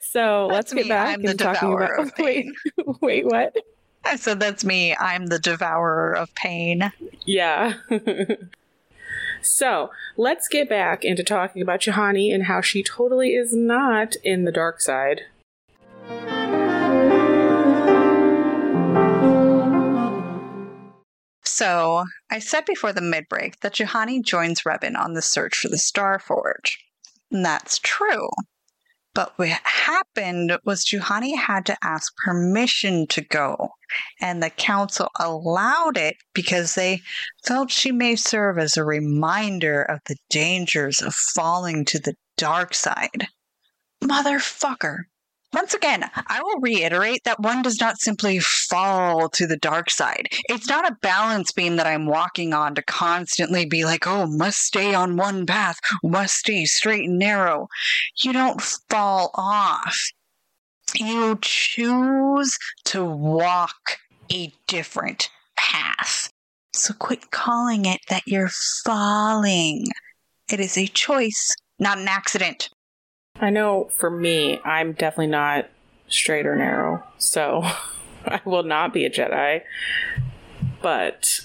[0.00, 0.88] So let's get me.
[0.88, 2.10] back I'm and talking about.
[2.18, 2.46] Wait,
[3.00, 3.54] wait, what?
[4.04, 4.96] I said that's me.
[4.96, 6.90] I'm the devourer of pain.
[7.26, 7.74] Yeah.
[9.42, 14.44] so let's get back into talking about Juhani and how she totally is not in
[14.44, 15.22] the dark side.
[21.60, 25.76] So I said before the midbreak that Juhani joins Revan on the search for the
[25.76, 26.78] Star Forge.
[27.30, 28.30] And that's true.
[29.12, 33.72] But what happened was Juhani had to ask permission to go,
[34.22, 37.02] and the council allowed it because they
[37.44, 42.72] felt she may serve as a reminder of the dangers of falling to the dark
[42.72, 43.26] side.
[44.02, 45.00] Motherfucker.
[45.52, 50.28] Once again, I will reiterate that one does not simply fall to the dark side.
[50.48, 54.58] It's not a balance beam that I'm walking on to constantly be like, oh, must
[54.58, 57.66] stay on one path, must stay straight and narrow.
[58.22, 59.98] You don't fall off.
[60.94, 63.98] You choose to walk
[64.32, 66.30] a different path.
[66.72, 68.50] So quit calling it that you're
[68.84, 69.86] falling.
[70.50, 72.70] It is a choice, not an accident.
[73.40, 75.68] I know for me, I'm definitely not
[76.08, 77.62] straight or narrow, so
[78.26, 79.62] I will not be a Jedi.
[80.82, 81.40] But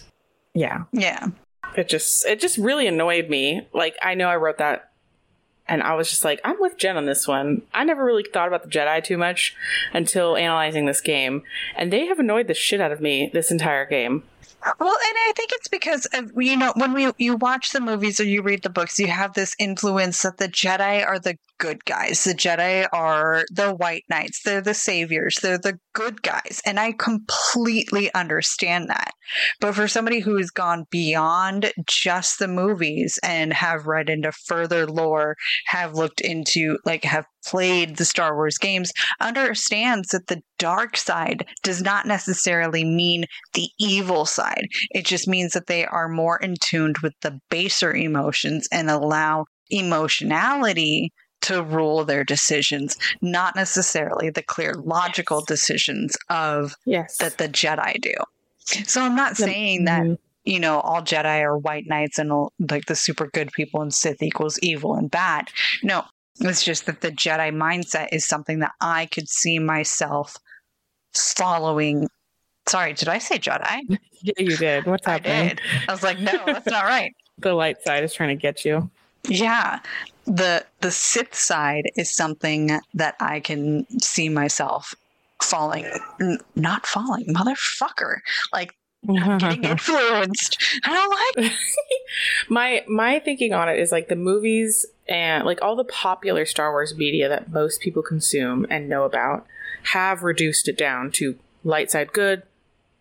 [0.53, 1.27] yeah, Yeah.
[1.75, 3.67] it just it just really annoyed me.
[3.73, 4.91] Like I know I wrote that
[5.67, 7.63] and I was just like, I'm with Jen on this one.
[7.73, 9.55] I never really thought about the Jedi too much
[9.93, 11.41] until analyzing this game,
[11.75, 14.23] and they have annoyed the shit out of me this entire game.
[14.79, 18.19] Well, and I think it's because of, you know when we you watch the movies
[18.19, 21.85] or you read the books, you have this influence that the Jedi are the good
[21.85, 22.23] guys.
[22.23, 24.41] The Jedi are the white knights.
[24.43, 25.37] They're the saviors.
[25.41, 29.11] They're the good guys, and I completely understand that.
[29.59, 34.85] But for somebody who has gone beyond just the movies and have read into further
[34.85, 35.35] lore,
[35.67, 38.91] have looked into like have played the Star Wars games,
[39.21, 44.67] understands that the dark side does not necessarily mean the evil side.
[44.91, 49.45] It just means that they are more in tuned with the baser emotions and allow
[49.69, 51.11] emotionality
[51.45, 57.99] to rule their decisions, not necessarily the clear logical decisions of Yes, that the Jedi
[58.01, 58.13] do.
[58.85, 60.17] So I'm not saying that Mhm.
[60.43, 63.93] you know all Jedi are white knights and all- like the super good people and
[63.93, 65.49] Sith equals evil and bad.
[65.83, 66.03] No,
[66.39, 70.37] it's just that the Jedi mindset is something that I could see myself
[71.13, 72.09] following.
[72.67, 73.81] Sorry, did I say Jedi?
[74.21, 74.85] Yeah, you did.
[74.87, 75.49] What's I happening?
[75.49, 75.61] did.
[75.87, 77.13] I was like, no, that's not right.
[77.37, 78.89] The light side is trying to get you.
[79.29, 79.79] Yeah.
[80.25, 84.95] The the Sith side is something that I can see myself
[85.41, 85.85] falling
[86.19, 88.19] n- not falling, motherfucker.
[88.51, 90.57] Like getting influenced.
[90.83, 91.51] I don't like
[92.49, 96.71] my my thinking on it is like the movies and like all the popular Star
[96.71, 99.45] Wars media that most people consume and know about
[99.91, 102.43] have reduced it down to light side good,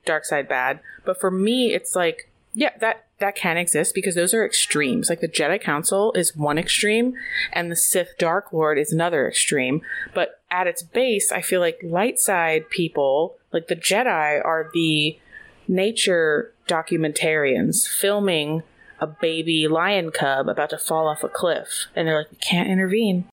[0.04, 0.80] dark side bad.
[1.04, 5.09] But for me, it's like yeah, that that can exist because those are extremes.
[5.09, 7.14] Like the Jedi Council is one extreme,
[7.53, 9.83] and the Sith Dark Lord is another extreme.
[10.14, 15.18] But at its base, I feel like light side people, like the Jedi, are the
[15.68, 18.62] nature documentarians filming
[19.00, 22.70] a baby lion cub about to fall off a cliff, and they're like, "We can't
[22.70, 23.27] intervene."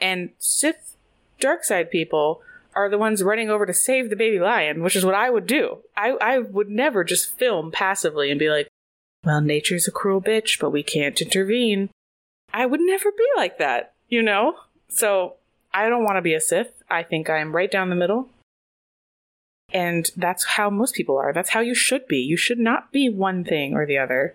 [0.00, 0.96] And Sith
[1.38, 2.40] dark side people
[2.74, 5.46] are the ones running over to save the baby lion, which is what I would
[5.46, 5.78] do.
[5.96, 8.68] I, I would never just film passively and be like,
[9.24, 11.90] well, nature's a cruel bitch, but we can't intervene.
[12.52, 14.56] I would never be like that, you know?
[14.88, 15.36] So
[15.72, 16.82] I don't want to be a Sith.
[16.90, 18.28] I think I'm right down the middle.
[19.72, 21.32] And that's how most people are.
[21.32, 22.18] That's how you should be.
[22.18, 24.34] You should not be one thing or the other.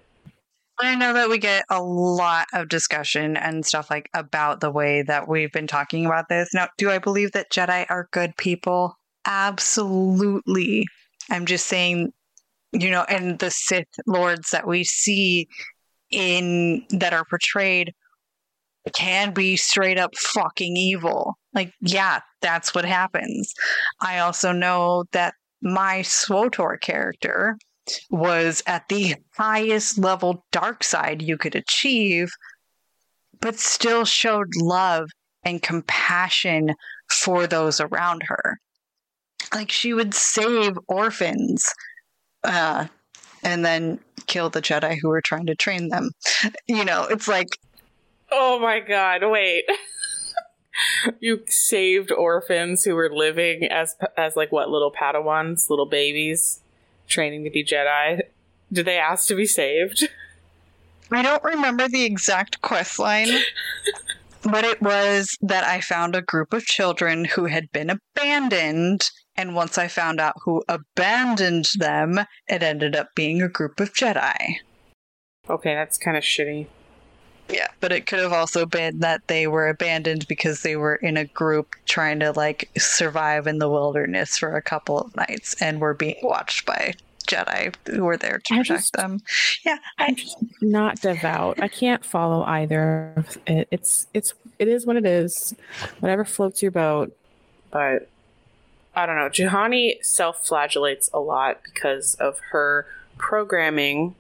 [0.80, 5.02] I know that we get a lot of discussion and stuff like about the way
[5.04, 6.54] that we've been talking about this.
[6.54, 8.98] Now, do I believe that Jedi are good people?
[9.26, 10.86] Absolutely.
[11.30, 12.14] I'm just saying,
[12.72, 15.48] you know, and the Sith lords that we see
[16.10, 17.94] in that are portrayed
[18.94, 21.38] can be straight up fucking evil.
[21.54, 23.54] Like, yeah, that's what happens.
[24.00, 27.58] I also know that my SWTOR character
[28.10, 32.30] was at the highest level dark side you could achieve,
[33.42, 35.10] but still showed love
[35.44, 36.74] and compassion
[37.10, 38.58] for those around her.
[39.54, 41.64] Like she would save orphans
[42.48, 42.88] uh,
[43.44, 46.12] and then kill the Jedi who were trying to train them.
[46.68, 47.50] You know, it's like,
[48.32, 49.66] Oh my god, wait.
[51.20, 56.62] you saved orphans who were living as as like what little padawans, little babies
[57.08, 58.22] training to be Jedi.
[58.72, 60.10] Did they ask to be saved?
[61.10, 63.30] I don't remember the exact quest line,
[64.44, 69.10] but it was that I found a group of children who had been abandoned.
[69.38, 73.94] And once I found out who abandoned them, it ended up being a group of
[73.94, 74.56] Jedi.
[75.50, 76.68] Okay, that's kind of shitty.
[77.50, 81.16] Yeah, but it could have also been that they were abandoned because they were in
[81.16, 85.80] a group trying to like survive in the wilderness for a couple of nights and
[85.80, 86.94] were being watched by
[87.26, 89.22] Jedi who were there to I protect just- them.
[89.66, 91.62] Yeah, I, I'm just not devout.
[91.62, 93.24] I can't follow either.
[93.46, 95.56] It, it's it's it is what it is.
[96.02, 97.16] Whatever floats your boat.
[97.72, 98.10] But
[98.98, 99.30] I don't know.
[99.30, 102.88] Juhani self-flagellates a lot because of her
[103.20, 104.16] programming,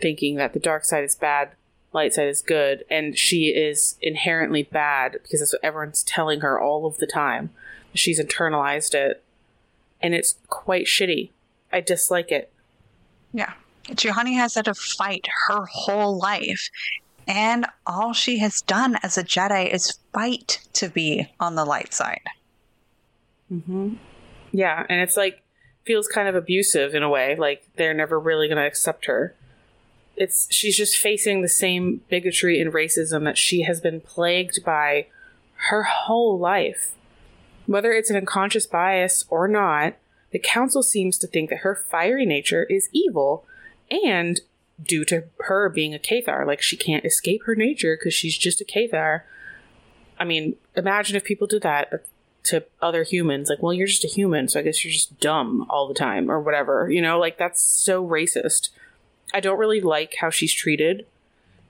[0.00, 1.50] thinking that the dark side is bad,
[1.92, 6.58] light side is good, and she is inherently bad because that's what everyone's telling her
[6.58, 7.50] all of the time.
[7.92, 9.22] She's internalized it,
[10.00, 11.28] and it's quite shitty.
[11.70, 12.50] I dislike it.
[13.34, 13.52] Yeah.
[13.84, 16.70] Juhani has had to fight her whole life.
[17.28, 21.92] And all she has done as a Jedi is fight to be on the light
[21.92, 22.22] side.
[23.52, 23.94] Mm-hmm.
[24.52, 25.42] Yeah, and it's like
[25.84, 27.36] feels kind of abusive in a way.
[27.36, 29.34] Like they're never really going to accept her.
[30.16, 35.06] It's she's just facing the same bigotry and racism that she has been plagued by
[35.68, 36.94] her whole life.
[37.66, 39.94] Whether it's an unconscious bias or not,
[40.30, 43.44] the council seems to think that her fiery nature is evil,
[43.90, 44.40] and
[44.82, 48.60] due to her being a Cathar, like she can't escape her nature because she's just
[48.60, 49.22] a Cathar.
[50.18, 52.04] I mean, imagine if people did that
[52.44, 53.48] to other humans.
[53.48, 56.30] Like well you're just a human so i guess you're just dumb all the time
[56.30, 57.18] or whatever you know?
[57.18, 58.70] Like that's so racist.
[59.34, 61.06] I don't really like how she's treated.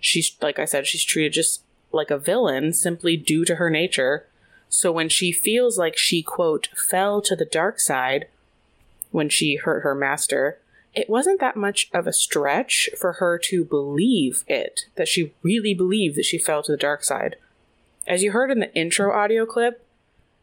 [0.01, 4.27] She's like i said she's treated just like a villain simply due to her nature.
[4.69, 8.29] So when she feels like she quote fell to the dark side
[9.11, 10.59] when she hurt her master
[10.95, 15.75] it wasn't that much of a stretch for her to believe it that she really
[15.75, 17.37] believed that she fell to the dark side.
[18.07, 19.82] As you heard in the intro audio clip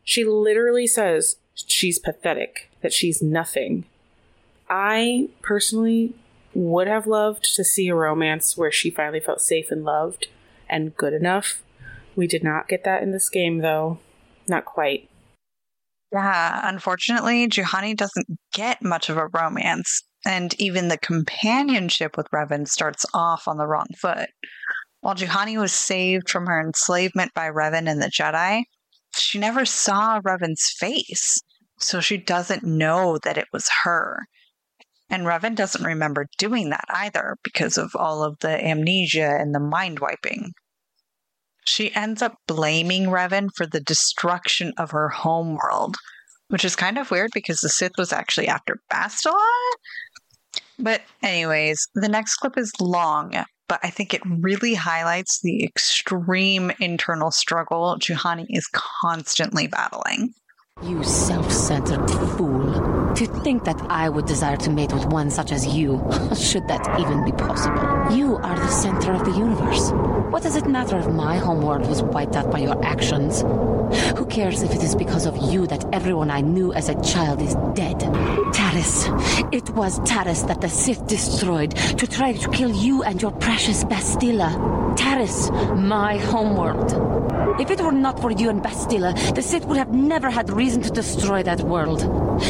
[0.09, 3.85] she literally says she's pathetic, that she's nothing.
[4.67, 6.15] I personally
[6.55, 10.25] would have loved to see a romance where she finally felt safe and loved
[10.67, 11.61] and good enough.
[12.15, 13.99] We did not get that in this game, though.
[14.47, 15.07] Not quite.
[16.11, 22.67] Yeah, unfortunately, Juhani doesn't get much of a romance, and even the companionship with Revan
[22.67, 24.27] starts off on the wrong foot.
[25.01, 28.63] While Juhani was saved from her enslavement by Revan and the Jedi,
[29.19, 31.39] she never saw Revan's face.
[31.79, 34.19] So she doesn't know that it was her.
[35.09, 39.59] And Revan doesn't remember doing that either because of all of the amnesia and the
[39.59, 40.51] mind wiping.
[41.65, 45.95] She ends up blaming Revan for the destruction of her homeworld,
[46.49, 49.37] which is kind of weird because the Sith was actually after Bastila.
[50.77, 53.33] But, anyways, the next clip is long,
[53.69, 60.33] but I think it really highlights the extreme internal struggle Juhani is constantly battling.
[60.83, 62.98] You self centered fool.
[63.19, 66.01] To think that I would desire to mate with one such as you,
[66.39, 68.15] should that even be possible.
[68.15, 69.91] You are the center of the universe.
[70.31, 73.41] What does it matter if my homeworld was wiped out by your actions?
[74.17, 77.41] Who cares if it is because of you that everyone I knew as a child
[77.41, 77.99] is dead?
[78.53, 79.09] Taris.
[79.51, 83.83] It was Taris that the Sith destroyed to try to kill you and your precious
[83.83, 84.95] Bastila.
[84.95, 87.19] Taris, my homeworld.
[87.59, 90.81] If it were not for you and Bastila, the Sith would have never had reason
[90.83, 92.01] to destroy that world.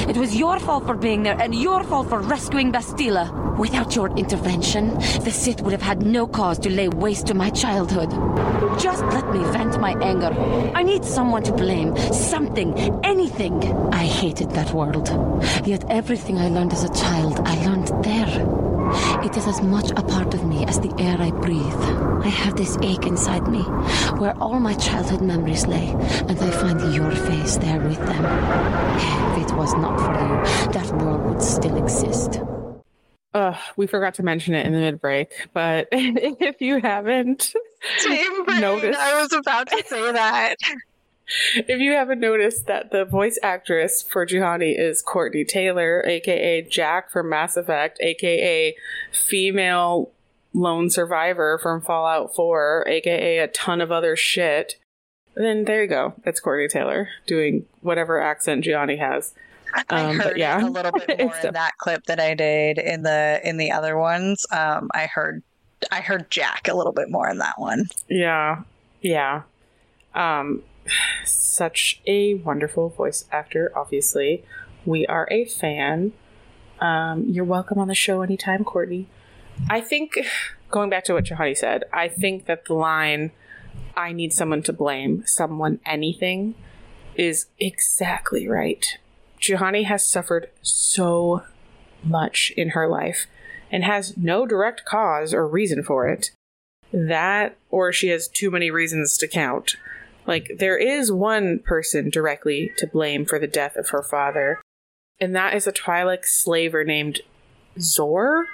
[0.07, 3.57] It was your fault for being there and your fault for rescuing Bastila.
[3.57, 4.93] Without your intervention,
[5.23, 8.09] the Sith would have had no cause to lay waste to my childhood.
[8.79, 10.31] Just let me vent my anger.
[10.75, 11.97] I need someone to blame.
[12.13, 12.77] Something.
[13.03, 13.63] Anything.
[13.93, 15.09] I hated that world.
[15.65, 18.68] Yet everything I learned as a child, I learned there.
[19.25, 21.83] It is as much a part of me as the air I breathe.
[22.23, 23.61] I have this ache inside me,
[24.19, 28.25] where all my childhood memories lay, and I find your face there with them.
[29.31, 32.41] If it was not for you, that world would still exist.
[33.33, 37.53] Uh, we forgot to mention it in the mid break, but if you haven't
[37.97, 38.61] Same brain.
[38.61, 38.97] Notice.
[38.99, 40.55] I was about to say that.
[41.55, 47.11] If you haven't noticed that the voice actress for Juhani is Courtney Taylor, aka Jack
[47.11, 48.75] from Mass Effect, aka
[49.11, 50.11] female
[50.53, 54.75] lone survivor from Fallout 4, aka a ton of other shit,
[55.35, 56.13] then there you go.
[56.25, 59.33] That's Courtney Taylor doing whatever accent Juhani has.
[59.73, 60.65] I Um, but heard yeah.
[60.65, 63.97] a little bit more in that clip than I did in the in the other
[63.97, 64.45] ones.
[64.51, 65.43] Um, I heard
[65.91, 67.87] I heard Jack a little bit more in that one.
[68.09, 68.63] Yeah,
[69.01, 69.43] yeah.
[70.15, 70.63] Um,
[71.25, 73.71] such a wonderful voice actor.
[73.75, 74.43] Obviously,
[74.85, 76.13] we are a fan.
[76.79, 79.07] Um, you're welcome on the show anytime, Courtney.
[79.69, 80.19] I think
[80.71, 83.31] going back to what Juhani said, I think that the line
[83.95, 86.55] "I need someone to blame, someone anything"
[87.15, 88.97] is exactly right.
[89.41, 91.43] Juhani has suffered so
[92.03, 93.27] much in her life
[93.71, 96.31] and has no direct cause or reason for it
[96.91, 99.75] that or she has too many reasons to count.
[100.29, 104.61] Like there is one person directly to blame for the death of her father,
[105.19, 107.21] and that is a Twi'lek slaver named
[107.79, 108.45] Zor.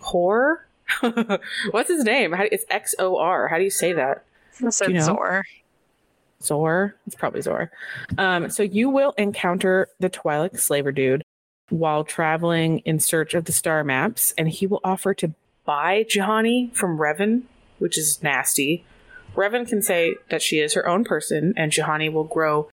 [0.00, 0.66] Hor.
[1.70, 2.32] What's his name?
[2.32, 3.46] How, it's X O R.
[3.46, 4.24] How do you say that?
[4.70, 5.02] So You know?
[5.02, 5.44] Zor.
[6.42, 6.96] Zor.
[7.06, 7.70] It's probably Zor.
[8.18, 11.22] Um, so you will encounter the Twi'lek slaver dude
[11.68, 15.32] while traveling in search of the star maps, and he will offer to
[15.64, 17.42] buy Juhani from Revan,
[17.78, 18.84] which is nasty.
[19.34, 22.68] Revan can say that she is her own person, and Juhani will grow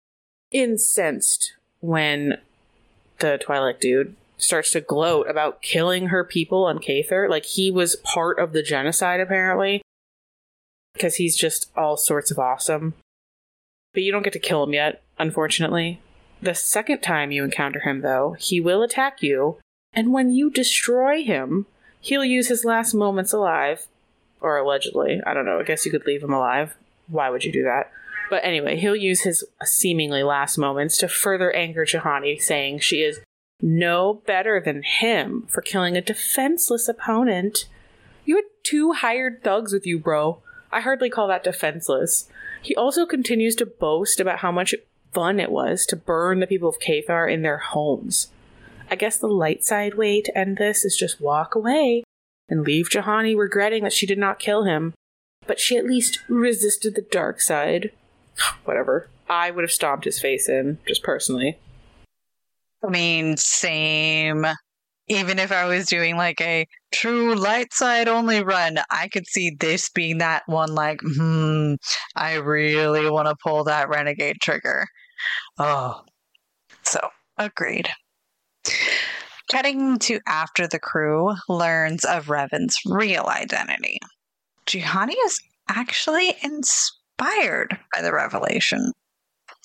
[0.52, 2.38] incensed when
[3.20, 7.30] the Twi'lek dude starts to gloat about killing her people on Cathar.
[7.30, 9.82] Like he was part of the genocide, apparently,
[10.94, 12.94] because he's just all sorts of awesome
[13.96, 16.00] but you don't get to kill him yet, unfortunately.
[16.42, 19.58] The second time you encounter him, though, he will attack you,
[19.94, 21.66] and when you destroy him,
[22.02, 23.88] he'll use his last moments alive,
[24.46, 25.20] or allegedly.
[25.26, 26.78] I don't know, I guess you could leave him alive.
[27.08, 27.92] Why would you do that?
[28.30, 33.20] But anyway, he'll use his seemingly last moments to further anger Juhani, saying she is
[33.60, 37.68] no better than him for killing a defenseless opponent.
[38.24, 40.42] You had two hired thugs with you, bro.
[40.72, 42.30] I hardly call that defenseless.
[42.62, 44.76] He also continues to boast about how much
[45.12, 48.30] fun it was to burn the people of Cathar in their homes.
[48.92, 52.04] I guess the light side way to end this is just walk away
[52.50, 54.94] and leave Juhani regretting that she did not kill him,
[55.48, 57.92] but she at least resisted the dark side.
[58.66, 59.10] Whatever.
[59.28, 61.58] I would have stomped his face in, just personally.
[62.84, 64.46] I mean, same.
[65.08, 69.56] Even if I was doing like a true light side only run, I could see
[69.60, 71.76] this being that one like, hmm,
[72.16, 74.88] I really want to pull that renegade trigger.
[75.58, 76.02] Oh.
[76.84, 77.00] So,
[77.38, 77.90] agreed.
[79.52, 84.00] Cutting to after the crew learns of Revan's real identity.
[84.66, 85.40] Juhani is
[85.70, 88.92] actually inspired by the revelation.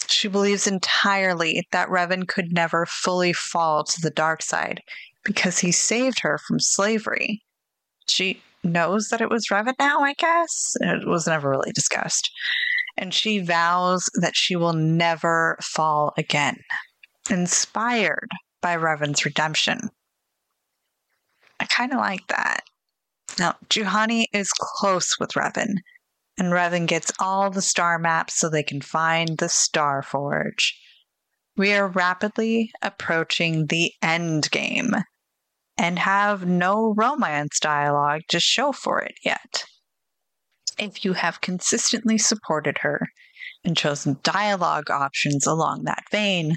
[0.09, 4.81] She believes entirely that Revan could never fully fall to the dark side
[5.24, 7.43] because he saved her from slavery.
[8.09, 10.76] She knows that it was Revan now, I guess.
[10.81, 12.31] It was never really discussed.
[12.99, 16.57] And she vows that she will never fall again.
[17.31, 18.28] inspired
[18.61, 19.91] by Revan's redemption.
[21.59, 22.61] I kind of like that.
[23.39, 25.77] Now, Juhani is close with Revan,
[26.39, 30.79] and Revan gets all the star maps so they can find the Star Forge.
[31.57, 34.95] We are rapidly approaching the end game
[35.77, 39.65] and have no romance dialogue to show for it yet.
[40.79, 43.09] If you have consistently supported her
[43.65, 46.57] and chosen dialogue options along that vein,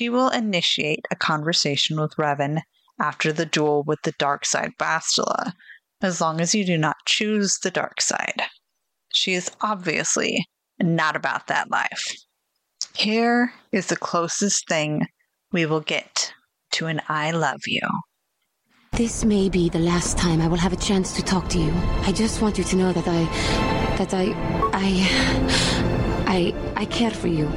[0.00, 2.62] she will initiate a conversation with Revan
[2.98, 5.52] after the duel with the dark side Bastila,
[6.00, 8.44] as long as you do not choose the dark side.
[9.12, 10.46] She is obviously
[10.78, 12.14] not about that life.
[12.96, 15.06] Here is the closest thing
[15.52, 16.32] we will get
[16.72, 17.86] to an I love you.
[18.92, 21.74] This may be the last time I will have a chance to talk to you.
[22.04, 23.24] I just want you to know that I.
[23.98, 24.32] that I.
[24.72, 26.24] I.
[26.26, 26.72] I.
[26.74, 27.50] I care for you.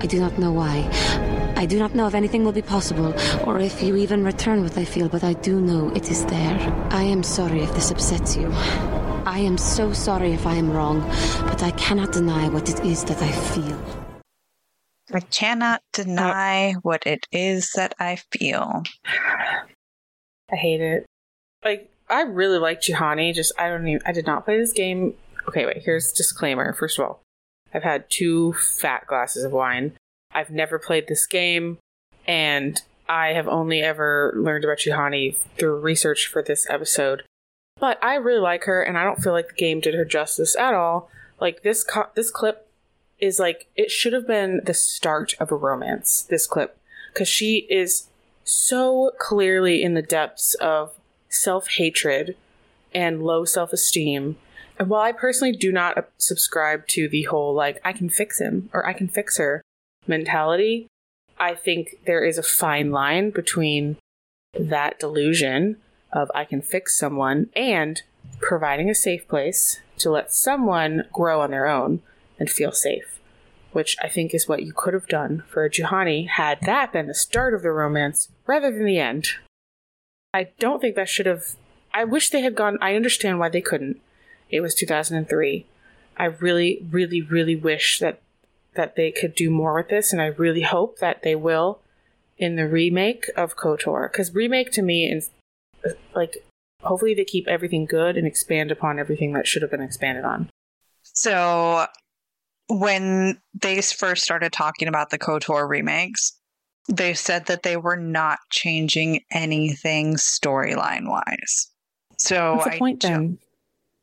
[0.00, 1.37] I do not know why.
[1.58, 3.12] I do not know if anything will be possible,
[3.44, 6.56] or if you even return what I feel, but I do know it is there.
[6.90, 8.48] I am sorry if this upsets you.
[9.26, 11.00] I am so sorry if I am wrong,
[11.46, 13.76] but I cannot deny what it is that I feel.
[15.12, 18.84] I cannot deny what it is that I feel.
[20.52, 21.06] I hate it.
[21.64, 23.34] Like I really like Juhani.
[23.34, 24.02] Just I don't even.
[24.06, 25.14] I did not play this game.
[25.48, 25.82] Okay, wait.
[25.84, 26.72] Here's disclaimer.
[26.72, 27.22] First of all,
[27.74, 29.97] I've had two fat glasses of wine.
[30.38, 31.78] I've never played this game,
[32.24, 37.24] and I have only ever learned about Juhani through research for this episode.
[37.80, 40.54] But I really like her, and I don't feel like the game did her justice
[40.54, 41.10] at all.
[41.40, 42.70] Like this, co- this clip
[43.18, 46.22] is like it should have been the start of a romance.
[46.22, 46.78] This clip,
[47.12, 48.06] because she is
[48.44, 50.92] so clearly in the depths of
[51.28, 52.36] self hatred
[52.94, 54.36] and low self esteem.
[54.78, 58.70] And while I personally do not subscribe to the whole like I can fix him
[58.72, 59.62] or I can fix her
[60.08, 60.88] mentality,
[61.38, 63.96] I think there is a fine line between
[64.58, 65.76] that delusion
[66.12, 68.02] of I can fix someone and
[68.40, 72.00] providing a safe place to let someone grow on their own
[72.38, 73.18] and feel safe,
[73.72, 77.06] which I think is what you could have done for a Juhani had that been
[77.06, 79.30] the start of the romance rather than the end.
[80.32, 81.56] I don't think that should have.
[81.92, 82.78] I wish they had gone.
[82.80, 84.00] I understand why they couldn't.
[84.50, 85.66] It was 2003.
[86.16, 88.20] I really, really, really wish that
[88.78, 91.80] that they could do more with this, and I really hope that they will
[92.38, 94.10] in the remake of KOTOR.
[94.10, 95.30] Because remake to me is
[96.14, 96.38] like
[96.82, 100.48] hopefully they keep everything good and expand upon everything that should have been expanded on.
[101.02, 101.86] So
[102.68, 106.38] when they first started talking about the KOTOR remakes,
[106.88, 111.70] they said that they were not changing anything storyline wise.
[112.16, 113.38] So What's the I point then?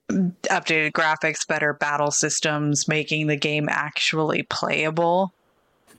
[0.10, 5.34] Updated graphics, better battle systems, making the game actually playable.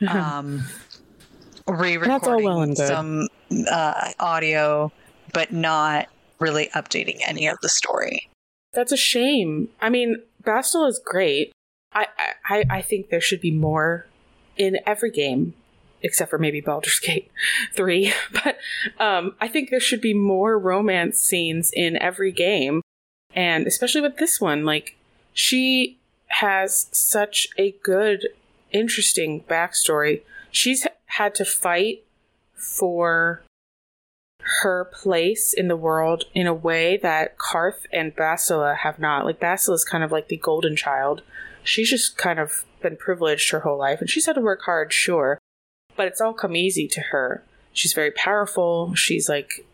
[0.09, 0.65] um,
[1.67, 3.29] re-recording well some
[3.71, 4.93] uh, audio,
[5.33, 8.29] but not really updating any of the story.
[8.73, 9.69] That's a shame.
[9.81, 11.53] I mean, Bastel is great.
[11.93, 12.07] I,
[12.49, 14.07] I I think there should be more
[14.57, 15.55] in every game,
[16.03, 17.31] except for maybe Baldur's Gate
[17.75, 18.13] three.
[18.33, 18.59] But
[19.03, 22.83] um, I think there should be more romance scenes in every game,
[23.37, 24.65] and especially with this one.
[24.65, 24.97] Like
[25.33, 28.29] she has such a good,
[28.73, 30.23] interesting backstory.
[30.51, 32.03] She's had to fight
[32.55, 33.43] for
[34.63, 39.27] her place in the world in a way that Carth and Bastila have not.
[39.27, 41.23] Like Bastila is kind of like the golden child.
[41.63, 44.93] She's just kind of been privileged her whole life and she's had to work hard,
[44.93, 45.39] sure.
[45.97, 47.43] But it's all come easy to her.
[47.73, 48.95] She's very powerful.
[48.95, 49.67] She's like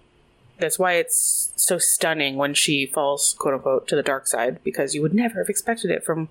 [0.63, 4.95] that's why it's so stunning when she falls, quote unquote, to the dark side, because
[4.95, 6.29] you would never have expected it from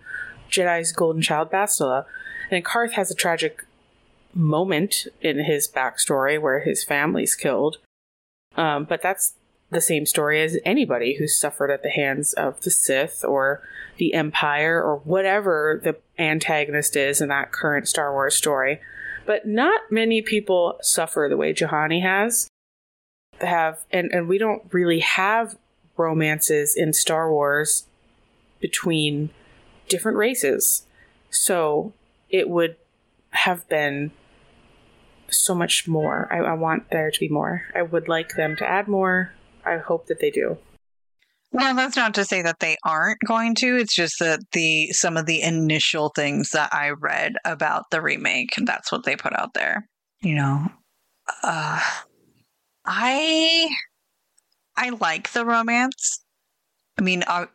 [0.49, 2.05] Jedi's golden child Bastila.
[2.49, 3.65] And Carth has a tragic
[4.33, 7.77] moment in his backstory where his family's killed.
[8.55, 9.33] Um, but that's
[9.69, 13.61] the same story as anybody who's suffered at the hands of the Sith or
[13.97, 18.81] the Empire or whatever the antagonist is in that current Star Wars story.
[19.25, 22.49] But not many people suffer the way Juhani has.
[23.41, 25.57] Have and, and we don't really have
[25.97, 27.87] romances in Star Wars
[28.59, 29.29] between
[29.89, 30.85] different races.
[31.29, 31.93] So
[32.29, 32.77] it would
[33.31, 34.11] have been
[35.29, 36.27] so much more.
[36.31, 37.63] I, I want there to be more.
[37.75, 39.33] I would like them to add more.
[39.65, 40.57] I hope that they do.
[41.53, 43.75] Well, that's not to say that they aren't going to.
[43.75, 48.53] It's just that the some of the initial things that I read about the remake,
[48.63, 49.85] that's what they put out there.
[50.21, 50.67] You know,
[51.43, 51.81] uh,
[52.93, 53.69] I
[54.75, 56.23] I like the romance.
[56.99, 57.45] I mean, uh,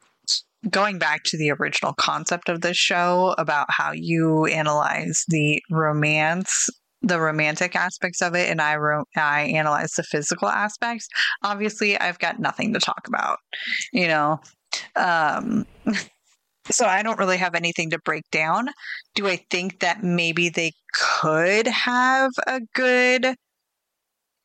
[0.70, 6.68] going back to the original concept of this show about how you analyze the romance
[7.02, 11.06] the romantic aspects of it and I ro- I analyze the physical aspects,
[11.44, 13.38] obviously I've got nothing to talk about,
[13.92, 14.40] you know.
[14.96, 15.66] Um
[16.70, 18.70] so I don't really have anything to break down.
[19.14, 20.72] Do I think that maybe they
[21.20, 23.36] could have a good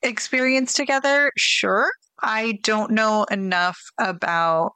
[0.03, 1.31] experience together?
[1.37, 1.89] Sure.
[2.21, 4.73] I don't know enough about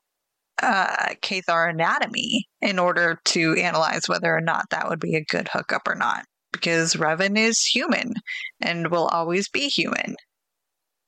[0.62, 5.48] uh, Cathar anatomy in order to analyze whether or not that would be a good
[5.52, 6.26] hookup or not.
[6.52, 8.14] Because Revan is human
[8.62, 10.16] and will always be human,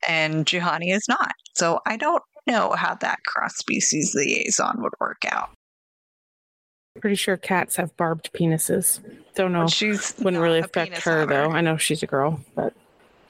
[0.06, 1.32] and Juhani is not.
[1.56, 5.52] So I don't know how that cross species liaison would work out.
[7.00, 9.00] Pretty sure cats have barbed penises.
[9.36, 9.68] Don't know.
[9.68, 11.52] She's Wouldn't really affect her though.
[11.52, 12.74] I know she's a girl, but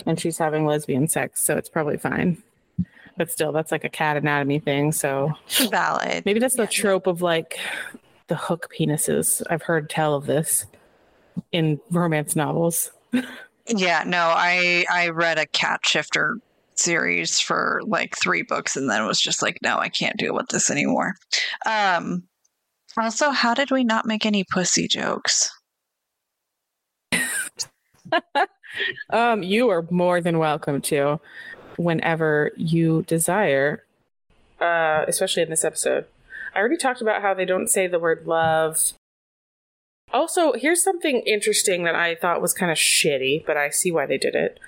[0.05, 2.41] and she's having lesbian sex, so it's probably fine.
[3.17, 4.91] But still, that's like a cat anatomy thing.
[4.91, 5.33] So
[5.71, 6.23] Valid.
[6.25, 6.69] maybe that's the Yeah.
[6.69, 7.57] trope of like
[8.27, 9.41] the hook penises.
[9.49, 10.65] I've heard tell of this
[11.51, 12.91] in romance novels.
[13.67, 16.37] Yeah, no, I I read a cat shifter
[16.75, 20.47] series for like three books and then was just like, no, I can't deal with
[20.49, 21.15] this anymore.
[21.65, 22.23] Um
[22.99, 25.49] also, how did we not make any pussy jokes?
[29.09, 31.19] Um, you are more than welcome to
[31.77, 33.83] whenever you desire.
[34.59, 36.05] Uh, especially in this episode.
[36.55, 38.93] I already talked about how they don't say the word love.
[40.11, 44.05] Also, here's something interesting that I thought was kind of shitty, but I see why
[44.05, 44.59] they did it.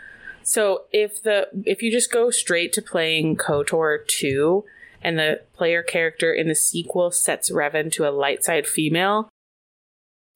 [0.44, 4.64] So if the if you just go straight to playing KOTOR 2
[5.02, 9.30] and the player character in the sequel sets Revan to a light side female,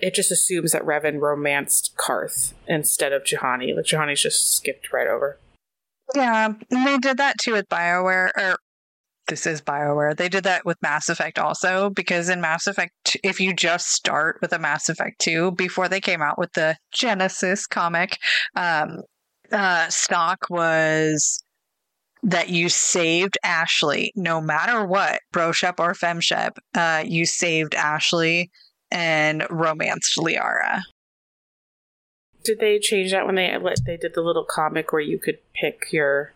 [0.03, 3.73] it just assumes that Revan romanced Carth instead of Juhani.
[3.73, 5.39] Like Juhani's just skipped right over.
[6.13, 8.57] Yeah, and they did that too with BioWare or
[9.29, 10.17] this is BioWare.
[10.17, 14.39] They did that with Mass Effect also because in Mass Effect if you just start
[14.41, 18.17] with a Mass Effect 2 before they came out with the Genesis comic,
[18.57, 18.99] um
[19.53, 21.41] uh stock was
[22.23, 28.51] that you saved Ashley no matter what, broshep or femshep, uh you saved Ashley
[28.93, 30.83] and romanced Liara.
[32.43, 35.39] Did they change that when they let they did the little comic where you could
[35.53, 36.33] pick your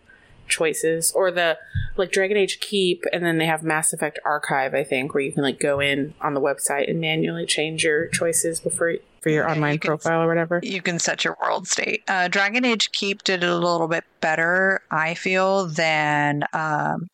[0.48, 1.58] choices or the
[1.98, 5.34] like Dragon Age Keep and then they have Mass Effect Archive I think where you
[5.34, 9.50] can like go in on the website and manually change your choices before for your
[9.50, 10.62] online you can- profile or whatever.
[10.64, 12.04] you can set your world state.
[12.08, 17.08] Uh, Dragon Age Keep did it a little bit better, I feel, than um,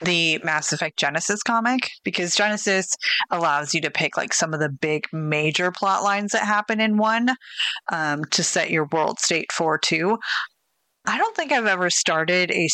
[0.00, 2.94] the Mass Effect Genesis comic because Genesis
[3.30, 6.96] allows you to pick like some of the big major plot lines that happen in
[6.96, 7.30] one
[7.92, 10.18] um, to set your world state for two.
[11.06, 12.68] I don't think I've ever started a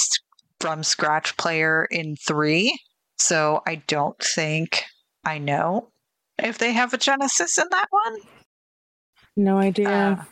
[0.61, 2.79] from scratch player in three,
[3.18, 4.85] so I don't think
[5.24, 5.91] I know
[6.39, 8.16] if they have a Genesis in that one.
[9.37, 9.89] No idea.
[9.89, 10.24] Uh,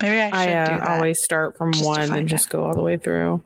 [0.00, 2.82] Maybe I should I do uh, always start from one and just go all the
[2.82, 3.42] way through.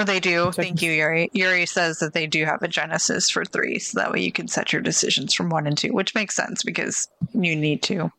[0.00, 0.44] No, they do.
[0.46, 1.28] So Thank you, Yuri.
[1.34, 4.48] Yuri says that they do have a Genesis for three, so that way you can
[4.48, 8.10] set your decisions from one and two, which makes sense because you need to.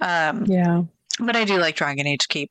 [0.00, 0.82] Um, Yeah.
[1.20, 2.50] but I do like Dragon Age Keep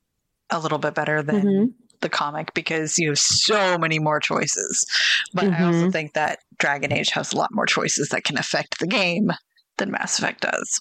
[0.52, 1.74] a little bit better than Mhm.
[2.00, 4.86] the comic because you have so many more choices.
[5.34, 5.92] But I also Mhm.
[5.92, 9.32] think that Dragon Age has a lot more choices that can affect the game
[9.78, 10.80] than Mass Effect does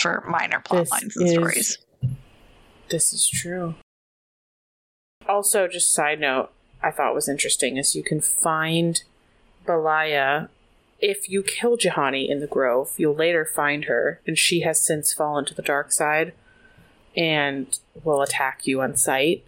[0.00, 1.78] for minor plot This lines and is- stories.
[2.88, 3.74] This is true.
[5.28, 6.50] Also, just side note,
[6.82, 9.02] I thought was interesting is you can find
[9.66, 10.48] Belaya
[10.98, 12.94] if you kill Juhani in the Grove.
[12.96, 16.32] You'll later find her, and she has since fallen to the dark side
[17.16, 19.44] and will attack you on sight.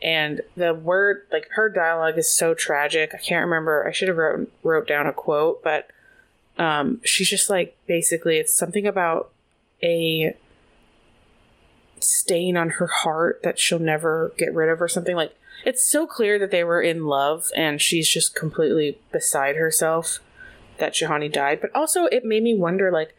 [0.00, 3.12] And the word, like her dialogue, is so tragic.
[3.14, 3.86] I can't remember.
[3.86, 5.90] I should have wrote wrote down a quote, but
[6.56, 9.30] um, she's just like basically it's something about
[9.82, 10.36] a
[12.00, 15.34] stain on her heart that she'll never get rid of or something like
[15.64, 20.18] it's so clear that they were in love and she's just completely beside herself
[20.78, 23.14] that Juhani died but also it made me wonder like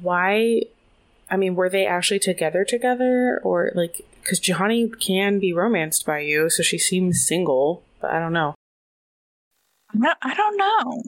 [0.00, 0.62] why
[1.30, 6.20] I mean were they actually together together or like cuz Juhani can be romanced by
[6.20, 8.54] you so she seems single but I don't know
[9.94, 11.02] No, I don't know.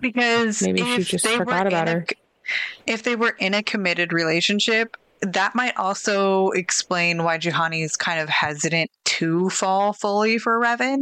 [0.00, 2.06] Because Maybe she just forgot about in a- her.
[2.86, 8.20] if they were in a committed relationship, that might also explain why Juhani is kind
[8.20, 11.00] of hesitant to fall fully for Revan,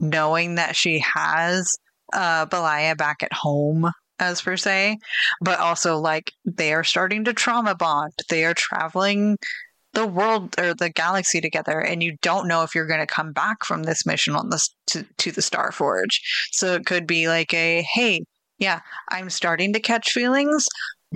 [0.00, 1.72] knowing that she has
[2.12, 4.98] uh, Belaya back at home, as per se.
[5.40, 8.12] But also, like, they are starting to trauma bond.
[8.28, 9.36] They are traveling
[9.92, 13.32] the world or the galaxy together, and you don't know if you're going to come
[13.32, 16.20] back from this mission on this to, to the Star Forge.
[16.52, 18.22] So it could be like a hey,
[18.58, 20.66] yeah, I'm starting to catch feelings,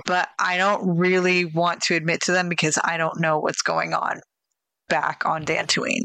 [0.05, 3.93] but I don't really want to admit to them because I don't know what's going
[3.93, 4.21] on
[4.89, 6.03] back on Dantooine.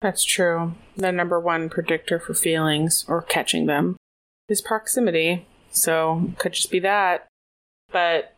[0.00, 0.74] That's true.
[0.96, 3.96] The number one predictor for feelings or catching them
[4.48, 5.46] is proximity.
[5.70, 7.26] So could just be that.
[7.90, 8.34] But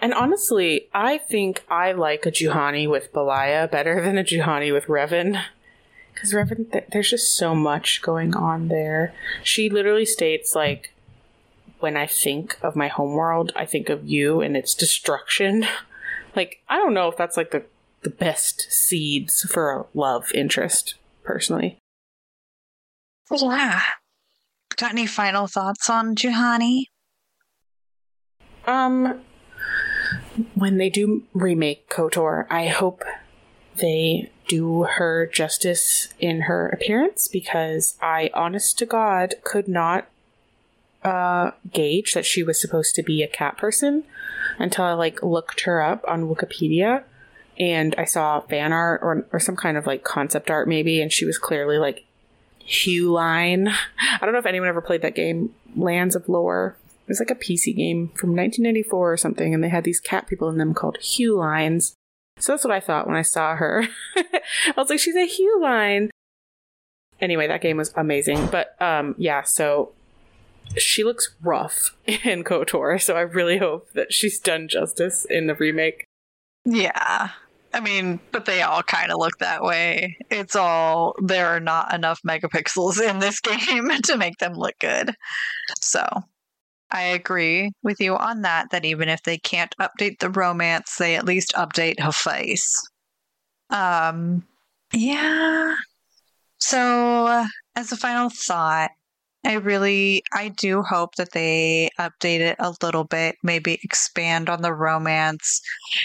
[0.00, 4.84] and honestly, I think I like a Juhani with Belaya better than a Juhani with
[4.84, 5.42] Revan.
[6.12, 9.12] Because Revan, th- there's just so much going on there.
[9.42, 10.93] She literally states, like,
[11.84, 15.66] when I think of my homeworld, I think of you and its destruction.
[16.34, 17.62] like, I don't know if that's like the,
[18.00, 21.76] the best seeds for a love interest, personally.
[23.30, 23.82] Yeah.
[24.76, 26.84] Got any final thoughts on Juhani?
[28.66, 29.20] Um,
[30.54, 33.02] when they do remake KOTOR, I hope
[33.76, 40.08] they do her justice in her appearance because I, honest to God, could not
[41.04, 44.04] uh, gauge that she was supposed to be a cat person
[44.58, 47.04] until I like looked her up on Wikipedia
[47.58, 51.12] and I saw fan art or, or some kind of like concept art maybe, and
[51.12, 52.04] she was clearly like
[52.66, 53.72] Huline.
[54.20, 56.76] I don't know if anyone ever played that game, Lands of Lore.
[57.06, 60.26] It was like a PC game from 1994 or something, and they had these cat
[60.26, 61.92] people in them called Hulines.
[62.38, 63.86] So that's what I thought when I saw her.
[64.16, 66.08] I was like, she's a Huline.
[67.20, 68.46] Anyway, that game was amazing.
[68.46, 69.92] But um, yeah, so
[70.76, 75.54] she looks rough in KOTOR, so I really hope that she's done justice in the
[75.54, 76.04] remake.
[76.64, 77.30] Yeah.
[77.72, 80.16] I mean, but they all kind of look that way.
[80.30, 85.12] It's all, there are not enough megapixels in this game to make them look good.
[85.80, 86.06] So
[86.90, 91.16] I agree with you on that, that even if they can't update the romance, they
[91.16, 92.80] at least update her face.
[93.70, 94.44] Um,
[94.92, 95.74] yeah.
[96.58, 97.44] So,
[97.74, 98.92] as a final thought,
[99.46, 104.62] I really, I do hope that they update it a little bit, maybe expand on
[104.62, 105.60] the romance,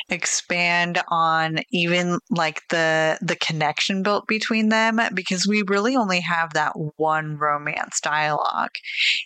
[0.10, 6.54] expand on even like the the connection built between them because we really only have
[6.54, 8.72] that one romance dialogue.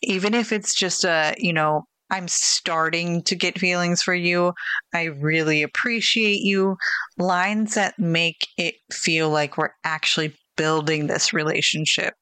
[0.03, 4.53] Even if it's just a, you know, I'm starting to get feelings for you.
[4.93, 6.78] I really appreciate you.
[7.18, 12.14] Lines that make it feel like we're actually building this relationship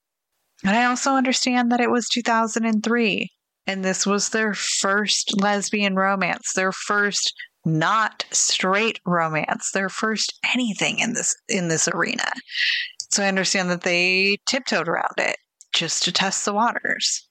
[0.63, 3.29] and I also understand that it was 2003
[3.67, 7.33] and this was their first lesbian romance, their first
[7.63, 12.31] not straight romance, their first anything in this in this arena.
[13.11, 15.35] So I understand that they tiptoed around it
[15.73, 17.27] just to test the waters.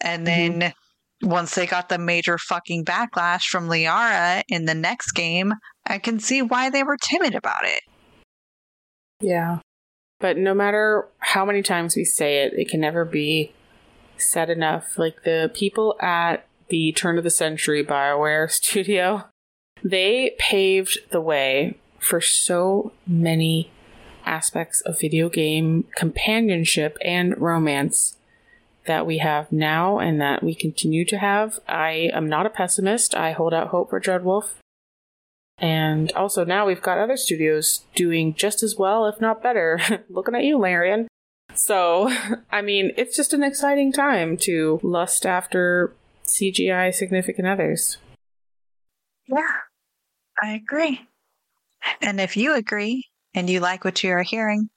[0.00, 1.28] And then mm-hmm.
[1.28, 5.54] once they got the major fucking backlash from Liara in the next game,
[5.86, 7.80] I can see why they were timid about it.
[9.20, 9.58] Yeah.
[10.18, 13.52] But no matter how many times we say it, it can never be
[14.16, 14.98] said enough.
[14.98, 19.24] Like the people at the turn of the century BioWare studio,
[19.82, 23.70] they paved the way for so many
[24.24, 28.16] aspects of video game companionship and romance
[28.86, 31.58] that we have now and that we continue to have.
[31.68, 33.14] I am not a pessimist.
[33.14, 34.54] I hold out hope for Dreadwolf.
[35.58, 39.80] And also now we've got other studios doing just as well, if not better.
[40.10, 41.08] Looking at you, Larian.
[41.54, 42.12] So,
[42.50, 45.94] I mean, it's just an exciting time to lust after
[46.24, 47.98] CGI significant others.
[49.28, 49.46] Yeah,
[50.42, 51.00] I agree.
[52.00, 53.04] And if you agree
[53.34, 54.68] and you like what you are hearing,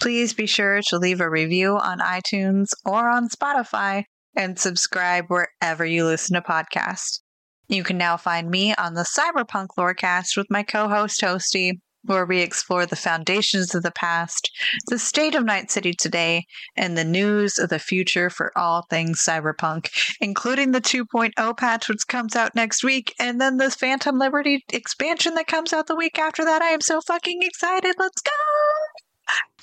[0.00, 4.04] please be sure to leave a review on iTunes or on Spotify
[4.36, 7.20] and subscribe wherever you listen to podcasts.
[7.68, 12.26] You can now find me on the Cyberpunk Lorecast with my co host Hosty, where
[12.26, 14.50] we explore the foundations of the past,
[14.88, 16.44] the state of Night City today,
[16.76, 19.88] and the news of the future for all things cyberpunk,
[20.20, 25.34] including the 2.0 patch, which comes out next week, and then the Phantom Liberty expansion
[25.34, 26.62] that comes out the week after that.
[26.62, 27.94] I am so fucking excited.
[27.98, 28.30] Let's go!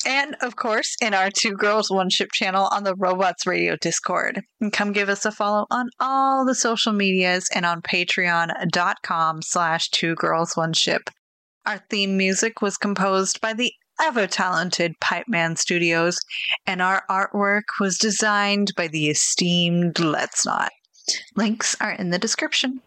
[0.06, 4.42] And of course, in our Two Girls One Ship channel on the Robots Radio Discord.
[4.60, 9.90] And come give us a follow on all the social medias and on patreon.com slash
[9.90, 11.10] two girls one ship.
[11.66, 13.72] Our theme music was composed by the
[14.02, 16.20] ever talented Pipeman Studios,
[16.66, 20.72] and our artwork was designed by the esteemed Let's Not.
[21.36, 22.82] Links are in the description.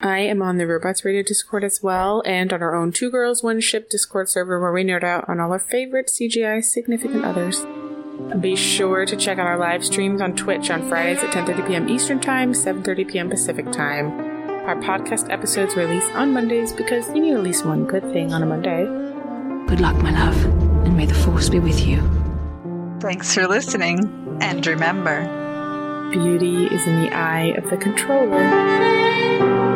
[0.00, 3.42] I am on the Robots Radio Discord as well, and on our own Two Girls
[3.42, 7.64] One Ship Discord server where we nerd out on all our favorite CGI significant others.
[8.38, 11.88] Be sure to check out our live streams on Twitch on Fridays at 10:30 p.m.
[11.88, 13.30] Eastern Time, 7:30 p.m.
[13.30, 14.12] Pacific Time.
[14.66, 18.42] Our podcast episodes release on Mondays because you need at least one good thing on
[18.42, 18.84] a Monday.
[19.66, 20.44] Good luck, my love,
[20.84, 22.02] and may the force be with you.
[23.00, 25.24] Thanks for listening, and remember,
[26.10, 29.75] Beauty is in the eye of the controller.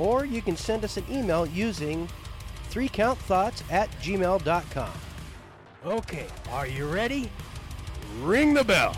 [0.00, 2.08] Or you can send us an email using
[2.70, 4.92] threecountthoughts at gmail.com.
[5.84, 7.30] Okay, are you ready?
[8.22, 8.96] Ring the bell.